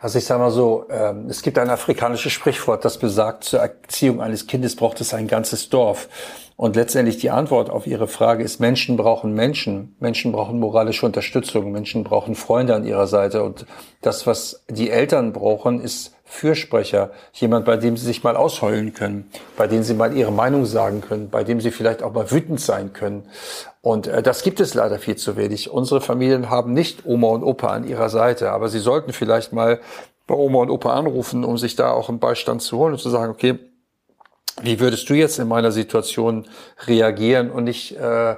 [0.02, 4.22] Also ich sage mal so, ähm, es gibt ein afrikanisches Sprichwort, das besagt, zur Erziehung
[4.22, 6.08] eines Kindes braucht es ein ganzes Dorf.
[6.60, 9.96] Und letztendlich die Antwort auf Ihre Frage ist, Menschen brauchen Menschen.
[10.02, 11.72] Menschen brauchen moralische Unterstützung.
[11.72, 13.44] Menschen brauchen Freunde an ihrer Seite.
[13.44, 13.66] Und
[14.02, 17.12] das, was die Eltern brauchen, ist Fürsprecher.
[17.32, 21.00] Jemand, bei dem sie sich mal ausheulen können, bei dem sie mal ihre Meinung sagen
[21.00, 23.24] können, bei dem sie vielleicht auch mal wütend sein können.
[23.82, 25.70] Und äh, das gibt es leider viel zu wenig.
[25.70, 29.80] Unsere Familien haben nicht Oma und Opa an ihrer Seite, aber sie sollten vielleicht mal
[30.28, 33.10] bei Oma und Opa anrufen, um sich da auch einen Beistand zu holen und zu
[33.10, 33.58] sagen, okay,
[34.62, 36.46] wie würdest du jetzt in meiner Situation
[36.86, 38.36] reagieren und nicht äh,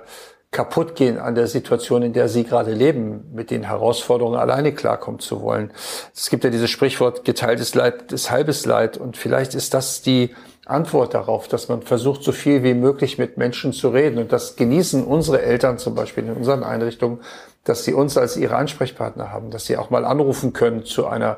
[0.52, 5.22] kaputt gehen an der Situation, in der sie gerade leben, mit den Herausforderungen alleine klarkommen
[5.22, 5.72] zu wollen.
[6.14, 10.36] Es gibt ja dieses Sprichwort, geteiltes Leid ist halbes Leid und vielleicht ist das die
[10.66, 14.20] Antwort darauf, dass man versucht, so viel wie möglich mit Menschen zu reden.
[14.20, 17.22] Und das genießen unsere Eltern zum Beispiel in unseren Einrichtungen,
[17.64, 21.38] dass sie uns als ihre Ansprechpartner haben, dass sie auch mal anrufen können zu einer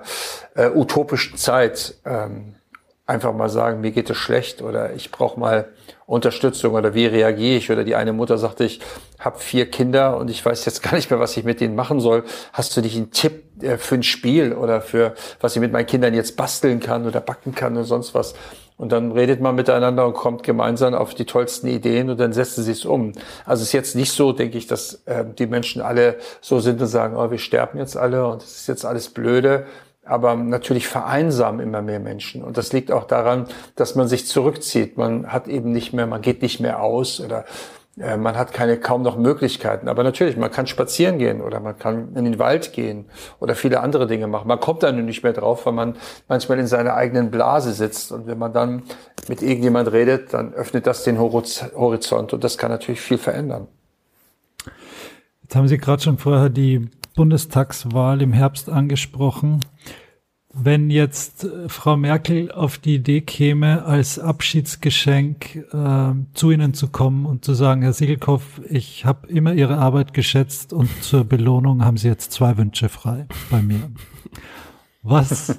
[0.55, 1.95] äh, utopischen Zeit.
[2.05, 2.55] Ähm,
[3.13, 5.69] einfach mal sagen, mir geht es schlecht oder ich brauche mal
[6.05, 7.71] Unterstützung oder wie reagiere ich?
[7.71, 8.81] Oder die eine Mutter sagte, ich
[9.19, 11.99] habe vier Kinder und ich weiß jetzt gar nicht mehr, was ich mit denen machen
[11.99, 12.23] soll.
[12.51, 15.85] Hast du nicht einen Tipp äh, für ein Spiel oder für was ich mit meinen
[15.85, 18.33] Kindern jetzt basteln kann oder backen kann oder sonst was?
[18.75, 22.63] Und dann redet man miteinander und kommt gemeinsam auf die tollsten Ideen und dann setzen
[22.63, 23.13] sie es um.
[23.45, 26.81] Also es ist jetzt nicht so, denke ich, dass äh, die Menschen alle so sind
[26.81, 29.67] und sagen, oh, wir sterben jetzt alle und es ist jetzt alles blöde,
[30.05, 32.43] aber natürlich vereinsamen immer mehr Menschen.
[32.43, 34.97] Und das liegt auch daran, dass man sich zurückzieht.
[34.97, 37.45] Man hat eben nicht mehr, man geht nicht mehr aus oder
[37.97, 39.87] äh, man hat keine kaum noch Möglichkeiten.
[39.87, 43.05] Aber natürlich, man kann spazieren gehen oder man kann in den Wald gehen
[43.39, 44.47] oder viele andere Dinge machen.
[44.47, 45.95] Man kommt dann nicht mehr drauf, weil man
[46.27, 48.11] manchmal in seiner eigenen Blase sitzt.
[48.11, 48.83] Und wenn man dann
[49.29, 53.67] mit irgendjemand redet, dann öffnet das den Horizont und das kann natürlich viel verändern.
[55.43, 59.65] Jetzt haben Sie gerade schon vorher die Bundestagswahl im Herbst angesprochen.
[60.55, 66.89] Wenn jetzt äh, Frau Merkel auf die Idee käme, als Abschiedsgeschenk äh, zu Ihnen zu
[66.89, 71.83] kommen und zu sagen, Herr Siegelkopf, ich habe immer Ihre Arbeit geschätzt und zur Belohnung
[71.83, 73.91] haben Sie jetzt zwei Wünsche frei bei mir.
[75.01, 75.57] Was,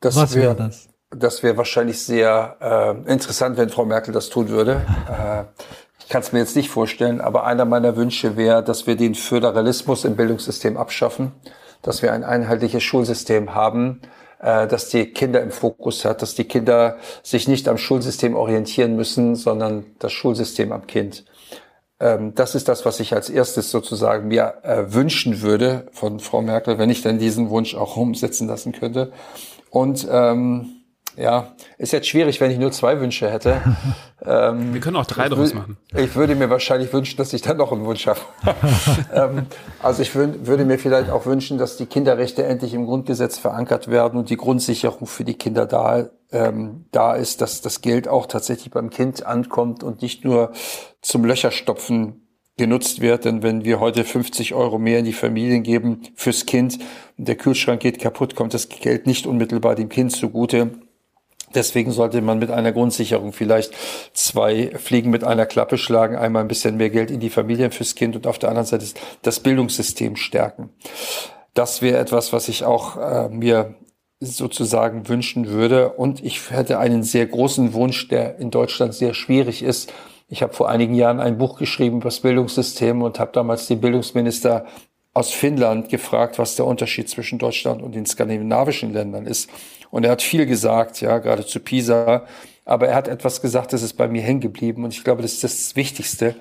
[0.00, 0.92] das was wäre wär das?
[1.16, 4.82] das wäre wahrscheinlich sehr äh, interessant, wenn Frau Merkel das tun würde.
[5.08, 5.44] Äh,
[6.12, 10.04] kann es mir jetzt nicht vorstellen, aber einer meiner Wünsche wäre, dass wir den Föderalismus
[10.04, 11.32] im Bildungssystem abschaffen,
[11.80, 14.02] dass wir ein einheitliches Schulsystem haben,
[14.38, 18.94] äh, dass die Kinder im Fokus hat, dass die Kinder sich nicht am Schulsystem orientieren
[18.94, 21.24] müssen, sondern das Schulsystem am Kind.
[21.98, 26.42] Ähm, das ist das, was ich als erstes sozusagen mir äh, wünschen würde von Frau
[26.42, 29.12] Merkel, wenn ich dann diesen Wunsch auch umsetzen lassen könnte.
[29.70, 30.81] Und ähm,
[31.16, 33.60] ja, ist jetzt schwierig, wenn ich nur zwei Wünsche hätte.
[34.24, 35.76] ähm, Wir können auch drei draus machen.
[35.94, 38.20] Ich würde mir wahrscheinlich wünschen, dass ich dann noch einen Wunsch habe.
[39.12, 39.46] ähm,
[39.82, 43.88] also ich würd, würde mir vielleicht auch wünschen, dass die Kinderrechte endlich im Grundgesetz verankert
[43.88, 48.26] werden und die Grundsicherung für die Kinder da, ähm, da ist, dass das Geld auch
[48.26, 50.52] tatsächlich beim Kind ankommt und nicht nur
[51.02, 53.24] zum Löcherstopfen genutzt wird.
[53.24, 56.78] Denn wenn wir heute 50 Euro mehr in die Familien geben fürs Kind
[57.18, 60.70] und der Kühlschrank geht kaputt, kommt das Geld nicht unmittelbar dem Kind zugute
[61.54, 63.72] Deswegen sollte man mit einer Grundsicherung vielleicht
[64.12, 66.16] zwei Fliegen mit einer Klappe schlagen.
[66.16, 68.86] Einmal ein bisschen mehr Geld in die Familien fürs Kind und auf der anderen Seite
[69.22, 70.70] das Bildungssystem stärken.
[71.54, 73.74] Das wäre etwas, was ich auch äh, mir
[74.20, 75.90] sozusagen wünschen würde.
[75.90, 79.92] Und ich hätte einen sehr großen Wunsch, der in Deutschland sehr schwierig ist.
[80.28, 83.80] Ich habe vor einigen Jahren ein Buch geschrieben über das Bildungssystem und habe damals den
[83.80, 84.64] Bildungsminister
[85.12, 89.50] aus Finnland gefragt, was der Unterschied zwischen Deutschland und den skandinavischen Ländern ist.
[89.92, 92.24] Und er hat viel gesagt, ja, gerade zu Pisa.
[92.64, 94.84] Aber er hat etwas gesagt, das ist bei mir hängen geblieben.
[94.84, 96.34] Und ich glaube, das ist das Wichtigste.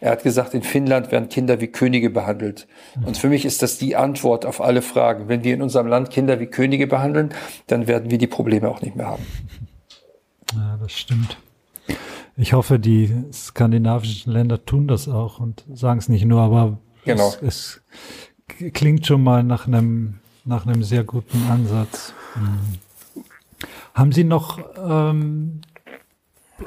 [0.00, 2.68] Er hat gesagt, in Finnland werden Kinder wie Könige behandelt.
[3.04, 5.26] Und für mich ist das die Antwort auf alle Fragen.
[5.28, 7.30] Wenn wir in unserem Land Kinder wie Könige behandeln,
[7.66, 9.26] dann werden wir die Probleme auch nicht mehr haben.
[10.54, 11.38] Ja, das stimmt.
[12.36, 17.28] Ich hoffe, die skandinavischen Länder tun das auch und sagen es nicht nur, aber genau.
[17.40, 17.80] es,
[18.58, 22.12] es klingt schon mal nach einem, nach einem sehr guten Ansatz.
[22.36, 22.78] Mhm.
[23.98, 25.60] Haben Sie noch ähm,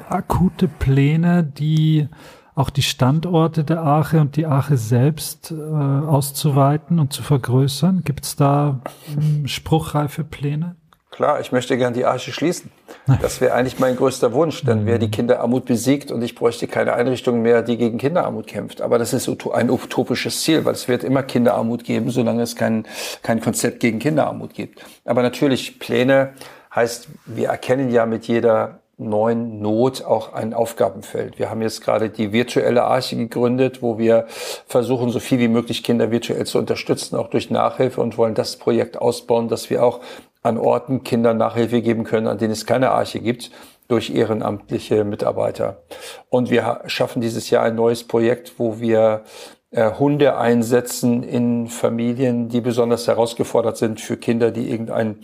[0.09, 2.09] akute Pläne, die
[2.55, 8.01] auch die Standorte der Arche und die Arche selbst äh, auszuweiten und zu vergrößern?
[8.03, 10.75] Gibt es da ähm, spruchreife Pläne?
[11.09, 12.69] Klar, ich möchte gern die Arche schließen.
[13.21, 14.63] Das wäre eigentlich mein größter Wunsch.
[14.65, 15.11] Dann wäre die mhm.
[15.11, 18.81] Kinderarmut besiegt und ich bräuchte keine Einrichtung mehr, die gegen Kinderarmut kämpft.
[18.81, 22.85] Aber das ist ein utopisches Ziel, weil es wird immer Kinderarmut geben, solange es kein,
[23.23, 24.83] kein Konzept gegen Kinderarmut gibt.
[25.05, 26.33] Aber natürlich Pläne
[26.73, 31.39] Heißt, wir erkennen ja mit jeder neuen Not auch ein Aufgabenfeld.
[31.39, 34.25] Wir haben jetzt gerade die virtuelle Arche gegründet, wo wir
[34.67, 38.57] versuchen, so viel wie möglich Kinder virtuell zu unterstützen, auch durch Nachhilfe und wollen das
[38.57, 40.01] Projekt ausbauen, dass wir auch
[40.43, 43.51] an Orten Kindern Nachhilfe geben können, an denen es keine Arche gibt,
[43.87, 45.81] durch ehrenamtliche Mitarbeiter.
[46.29, 49.23] Und wir schaffen dieses Jahr ein neues Projekt, wo wir
[49.71, 55.17] äh, Hunde einsetzen in Familien, die besonders herausgefordert sind für Kinder, die irgendein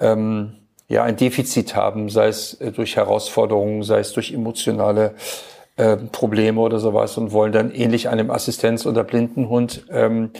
[0.00, 0.61] ähm,
[0.92, 5.14] ja ein Defizit haben, sei es äh, durch Herausforderungen, sei es durch emotionale
[5.76, 10.30] äh, Probleme oder sowas und wollen dann ähnlich einem Assistenz- oder Blindenhund ähm,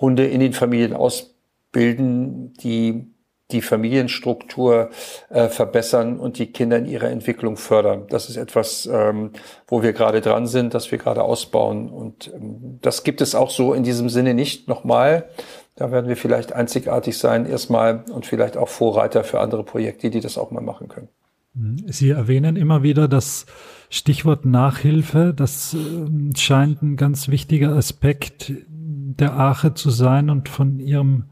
[0.00, 3.12] Hunde in den Familien ausbilden, die
[3.50, 4.90] die Familienstruktur
[5.30, 8.06] äh, verbessern und die Kinder in ihrer Entwicklung fördern.
[8.10, 9.32] Das ist etwas, ähm,
[9.66, 11.88] wo wir gerade dran sind, dass wir gerade ausbauen.
[11.88, 15.30] Und ähm, das gibt es auch so in diesem Sinne nicht nochmal.
[15.78, 20.18] Da werden wir vielleicht einzigartig sein erstmal und vielleicht auch Vorreiter für andere Projekte, die
[20.18, 21.08] das auch mal machen können.
[21.54, 21.84] Mhm.
[21.86, 23.46] Sie erwähnen immer wieder das
[23.88, 25.32] Stichwort Nachhilfe.
[25.36, 31.26] Das ähm, scheint ein ganz wichtiger Aspekt der Ache zu sein und von Ihrem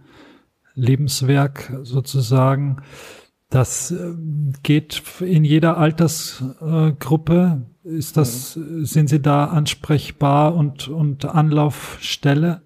[0.74, 2.76] Lebenswerk sozusagen.
[3.51, 7.62] Das ähm, geht in jeder Altersgruppe.
[7.82, 8.84] Ist das, mhm.
[8.84, 12.62] sind Sie da ansprechbar und, und Anlaufstelle?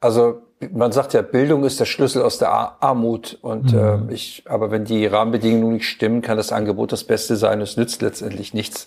[0.00, 3.38] Also man sagt ja, Bildung ist der Schlüssel aus der Armut.
[3.42, 4.08] Und mhm.
[4.08, 7.60] äh, ich, aber wenn die Rahmenbedingungen nicht stimmen, kann das Angebot das Beste sein.
[7.60, 8.86] Es nützt letztendlich nichts.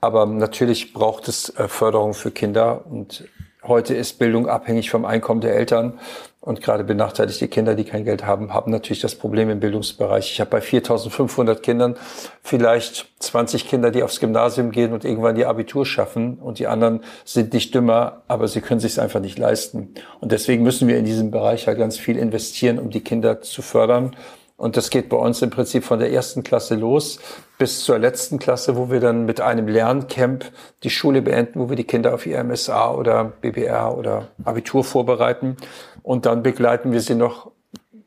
[0.00, 2.84] Aber natürlich braucht es äh, Förderung für Kinder.
[2.86, 3.24] Und
[3.62, 5.98] heute ist Bildung abhängig vom Einkommen der Eltern.
[6.44, 10.30] Und gerade benachteiligte Kinder, die kein Geld haben, haben natürlich das Problem im Bildungsbereich.
[10.30, 11.96] Ich habe bei 4.500 Kindern
[12.42, 16.34] vielleicht 20 Kinder, die aufs Gymnasium gehen und irgendwann die Abitur schaffen.
[16.34, 19.94] Und die anderen sind nicht dümmer, aber sie können sich einfach nicht leisten.
[20.20, 23.62] Und deswegen müssen wir in diesem Bereich halt ganz viel investieren, um die Kinder zu
[23.62, 24.14] fördern.
[24.56, 27.18] Und das geht bei uns im Prinzip von der ersten Klasse los
[27.58, 30.44] bis zur letzten Klasse, wo wir dann mit einem Lerncamp
[30.82, 35.56] die Schule beenden, wo wir die Kinder auf ihr MSA oder BBR oder Abitur vorbereiten.
[36.02, 37.50] Und dann begleiten wir sie noch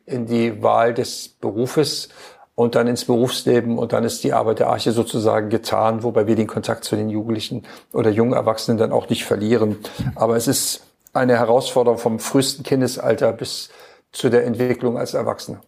[0.06, 2.10] in die Wahl des Berufes
[2.56, 6.36] und dann ins Berufsleben und dann ist die Arbeit der Arche sozusagen getan, wobei wir
[6.36, 9.78] den Kontakt zu den Jugendlichen oder jungen Erwachsenen dann auch nicht verlieren.
[10.16, 10.82] Aber es ist
[11.14, 13.70] eine Herausforderung vom frühesten Kindesalter bis
[14.12, 15.62] zu der Entwicklung als Erwachsener.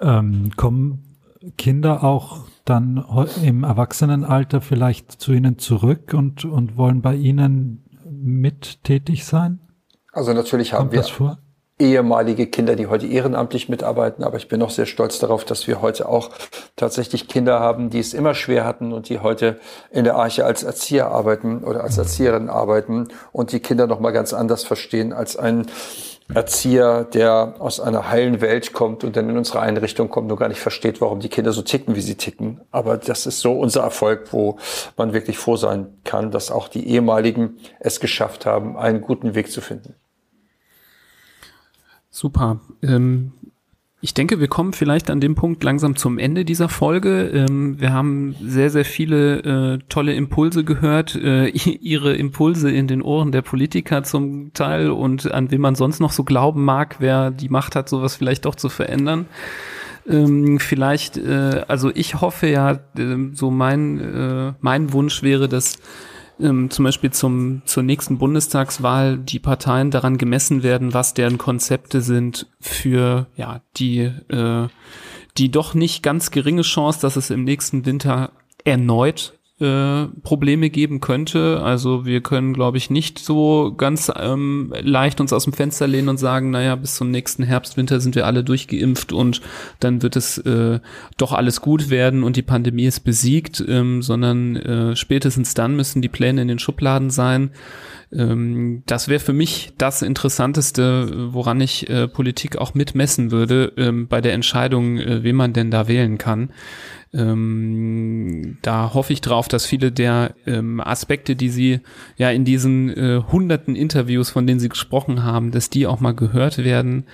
[0.00, 1.16] Ähm, kommen
[1.56, 3.04] Kinder auch dann
[3.42, 9.60] im Erwachsenenalter vielleicht zu Ihnen zurück und, und wollen bei Ihnen mit tätig sein?
[10.12, 11.38] Also natürlich haben Kommt wir
[11.78, 15.82] ehemalige Kinder, die heute ehrenamtlich mitarbeiten, aber ich bin auch sehr stolz darauf, dass wir
[15.82, 16.30] heute auch
[16.74, 20.62] tatsächlich Kinder haben, die es immer schwer hatten und die heute in der Arche als
[20.62, 25.36] Erzieher arbeiten oder als Erzieherin arbeiten und die Kinder noch mal ganz anders verstehen als
[25.36, 25.66] ein
[26.34, 30.48] Erzieher, der aus einer heilen Welt kommt und dann in unsere Einrichtung kommt und gar
[30.48, 32.60] nicht versteht, warum die Kinder so ticken, wie sie ticken.
[32.72, 34.58] Aber das ist so unser Erfolg, wo
[34.96, 39.52] man wirklich froh sein kann, dass auch die ehemaligen es geschafft haben, einen guten Weg
[39.52, 39.94] zu finden.
[42.10, 42.60] Super.
[42.82, 43.32] Ähm,
[44.02, 47.30] ich denke, wir kommen vielleicht an dem Punkt langsam zum Ende dieser Folge.
[47.32, 49.38] Ähm, wir haben sehr, sehr viele
[49.74, 55.32] äh, tolle Impulse gehört, äh, ihre Impulse in den Ohren der Politiker zum Teil und
[55.32, 58.54] an wen man sonst noch so glauben mag, wer die Macht hat, sowas vielleicht doch
[58.54, 59.26] zu verändern.
[60.08, 65.78] Ähm, vielleicht, äh, also ich hoffe ja, äh, so mein, äh, mein Wunsch wäre, dass
[66.40, 72.00] ähm, zum Beispiel zum, zur nächsten Bundestagswahl die Parteien daran gemessen werden, was deren Konzepte
[72.00, 74.68] sind für ja die äh,
[75.38, 78.32] die doch nicht ganz geringe Chance, dass es im nächsten Winter
[78.64, 81.62] erneut äh, Probleme geben könnte.
[81.62, 86.10] Also wir können, glaube ich, nicht so ganz ähm, leicht uns aus dem Fenster lehnen
[86.10, 89.40] und sagen, naja, bis zum nächsten Herbst, Winter sind wir alle durchgeimpft und
[89.80, 90.80] dann wird es äh,
[91.16, 96.02] doch alles gut werden und die Pandemie ist besiegt, ähm, sondern äh, spätestens dann müssen
[96.02, 97.50] die Pläne in den Schubladen sein.
[98.12, 104.06] Ähm, das wäre für mich das Interessanteste, woran ich äh, Politik auch mitmessen würde ähm,
[104.06, 106.50] bei der Entscheidung, äh, wen man denn da wählen kann.
[107.12, 111.80] Ähm, da hoffe ich drauf, dass viele der ähm, Aspekte, die Sie
[112.16, 116.14] ja in diesen äh, hunderten Interviews, von denen Sie gesprochen haben, dass die auch mal
[116.14, 117.04] gehört werden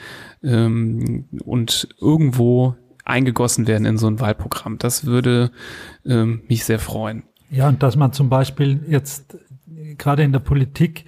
[0.43, 2.75] ähm, und irgendwo
[3.05, 4.79] eingegossen werden in so ein Wahlprogramm.
[4.79, 5.51] Das würde
[6.07, 7.25] ähm, mich sehr freuen.
[7.51, 9.37] Ja, und dass man zum Beispiel jetzt
[9.99, 11.05] gerade in der Politik,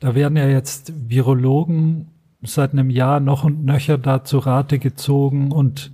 [0.00, 2.08] da werden ja jetzt Virologen
[2.42, 5.92] seit einem Jahr noch und nöcher da zu Rate gezogen und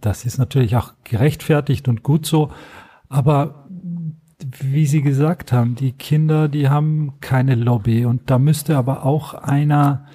[0.00, 2.50] das ist natürlich auch gerechtfertigt und gut so.
[3.08, 3.68] Aber
[4.60, 9.34] wie Sie gesagt haben, die Kinder, die haben keine Lobby und da müsste aber auch
[9.34, 10.06] einer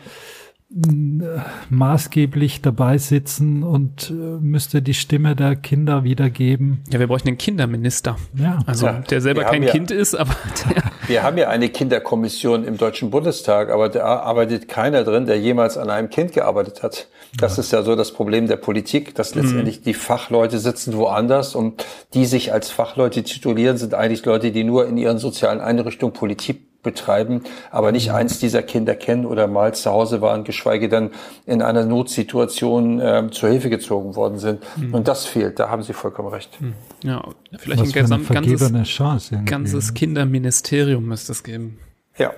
[1.70, 6.84] maßgeblich dabei sitzen und äh, müsste die Stimme der Kinder wiedergeben.
[6.92, 8.18] Ja, wir bräuchten einen Kinderminister.
[8.36, 8.60] Ja.
[8.66, 10.36] Also ja, der selber kein ja, Kind ist, aber
[10.76, 15.40] der Wir haben ja eine Kinderkommission im Deutschen Bundestag, aber da arbeitet keiner drin, der
[15.40, 17.08] jemals an einem Kind gearbeitet hat.
[17.38, 17.62] Das ja.
[17.62, 19.44] ist ja so das Problem der Politik, dass mhm.
[19.44, 19.84] letztendlich mhm.
[19.84, 24.86] die Fachleute sitzen woanders und die sich als Fachleute titulieren, sind eigentlich Leute, die nur
[24.86, 29.92] in ihren sozialen Einrichtungen Politik betreiben, aber nicht eins dieser Kinder kennen oder mal zu
[29.92, 31.12] Hause waren, geschweige denn
[31.46, 34.62] in einer Notsituation äh, zur Hilfe gezogen worden sind.
[34.78, 34.94] Mhm.
[34.94, 36.62] Und das fehlt, da haben Sie vollkommen recht.
[36.62, 36.74] Mhm.
[37.04, 37.24] Ja,
[37.58, 41.80] vielleicht Was ein gesamt, ganzes, Chance ganzes Kinderministerium müsste es geben.
[42.18, 42.34] Ja,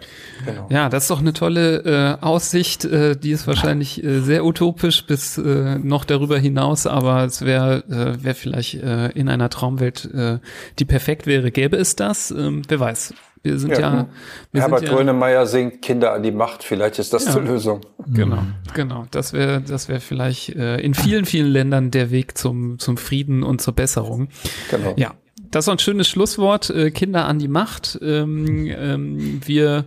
[0.45, 0.67] genau.
[0.69, 2.83] Ja, das ist doch eine tolle äh, Aussicht.
[2.83, 7.83] Äh, die ist wahrscheinlich äh, sehr utopisch bis äh, noch darüber hinaus, aber es wäre
[7.89, 10.39] äh, wär vielleicht äh, in einer Traumwelt, äh,
[10.79, 11.51] die perfekt wäre.
[11.51, 12.31] Gäbe es das?
[12.31, 13.13] Ähm, wer weiß.
[13.41, 13.79] Wir sind ja.
[13.79, 14.09] ja
[14.51, 16.63] wir Herbert sind ja, Grönemeyer singt Kinder an die Macht.
[16.63, 17.81] Vielleicht ist das ja, die Lösung.
[18.07, 18.53] Genau, mhm.
[18.73, 19.05] genau.
[19.11, 23.43] Das wäre, das wäre vielleicht äh, in vielen, vielen Ländern der Weg zum zum Frieden
[23.43, 24.29] und zur Besserung.
[24.69, 24.93] Genau.
[24.97, 25.13] Ja,
[25.51, 26.69] das ist ein schönes Schlusswort.
[26.69, 27.97] Äh, Kinder an die Macht.
[28.01, 29.85] Ähm, ähm, wir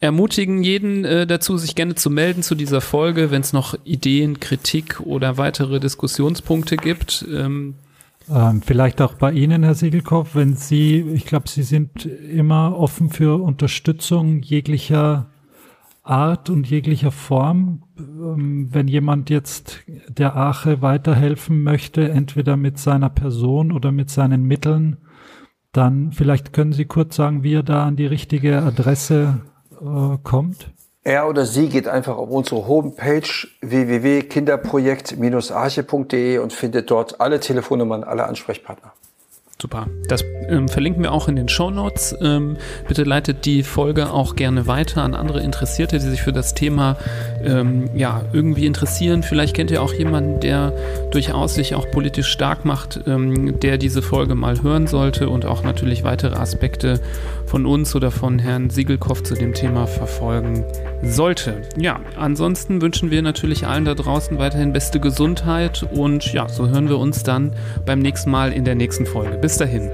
[0.00, 4.40] ermutigen jeden äh, dazu, sich gerne zu melden zu dieser Folge, wenn es noch Ideen,
[4.40, 7.24] Kritik oder weitere Diskussionspunkte gibt.
[7.30, 7.74] Ähm,
[8.28, 13.10] ähm, vielleicht auch bei Ihnen, Herr Siegelkopf, wenn Sie, ich glaube, Sie sind immer offen
[13.10, 15.30] für Unterstützung jeglicher
[16.02, 17.84] Art und jeglicher Form.
[17.98, 24.42] Ähm, wenn jemand jetzt der Ache weiterhelfen möchte, entweder mit seiner Person oder mit seinen
[24.42, 24.98] Mitteln,
[25.72, 29.40] dann vielleicht können Sie kurz sagen, wie er da an die richtige Adresse
[29.80, 30.72] äh, kommt.
[31.02, 33.22] Er oder sie geht einfach auf unsere Homepage
[33.62, 38.92] www.kinderprojekt-arche.de und findet dort alle Telefonnummern aller Ansprechpartner.
[39.60, 39.88] Super.
[40.08, 42.16] Das ähm, verlinken wir auch in den Show Notes.
[42.22, 42.56] Ähm,
[42.88, 46.96] bitte leitet die Folge auch gerne weiter an andere Interessierte, die sich für das Thema
[47.44, 49.22] ähm, ja irgendwie interessieren.
[49.22, 50.72] Vielleicht kennt ihr auch jemanden, der
[51.10, 55.62] durchaus sich auch politisch stark macht, ähm, der diese Folge mal hören sollte und auch
[55.62, 57.00] natürlich weitere Aspekte
[57.46, 60.64] von uns oder von Herrn Siegelkopf zu dem Thema verfolgen
[61.02, 61.62] sollte.
[61.76, 66.88] Ja, ansonsten wünschen wir natürlich allen da draußen weiterhin beste Gesundheit und ja, so hören
[66.88, 67.52] wir uns dann
[67.86, 69.36] beim nächsten Mal in der nächsten Folge.
[69.38, 69.90] Bis dahin.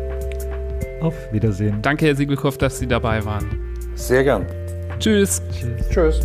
[1.01, 1.81] Auf Wiedersehen.
[1.83, 3.45] Danke, Herr Siegelkopf, dass Sie dabei waren.
[3.95, 4.47] Sehr gern.
[4.99, 5.43] Tschüss.
[5.53, 5.89] Tschüss.
[5.91, 6.21] Tschüss.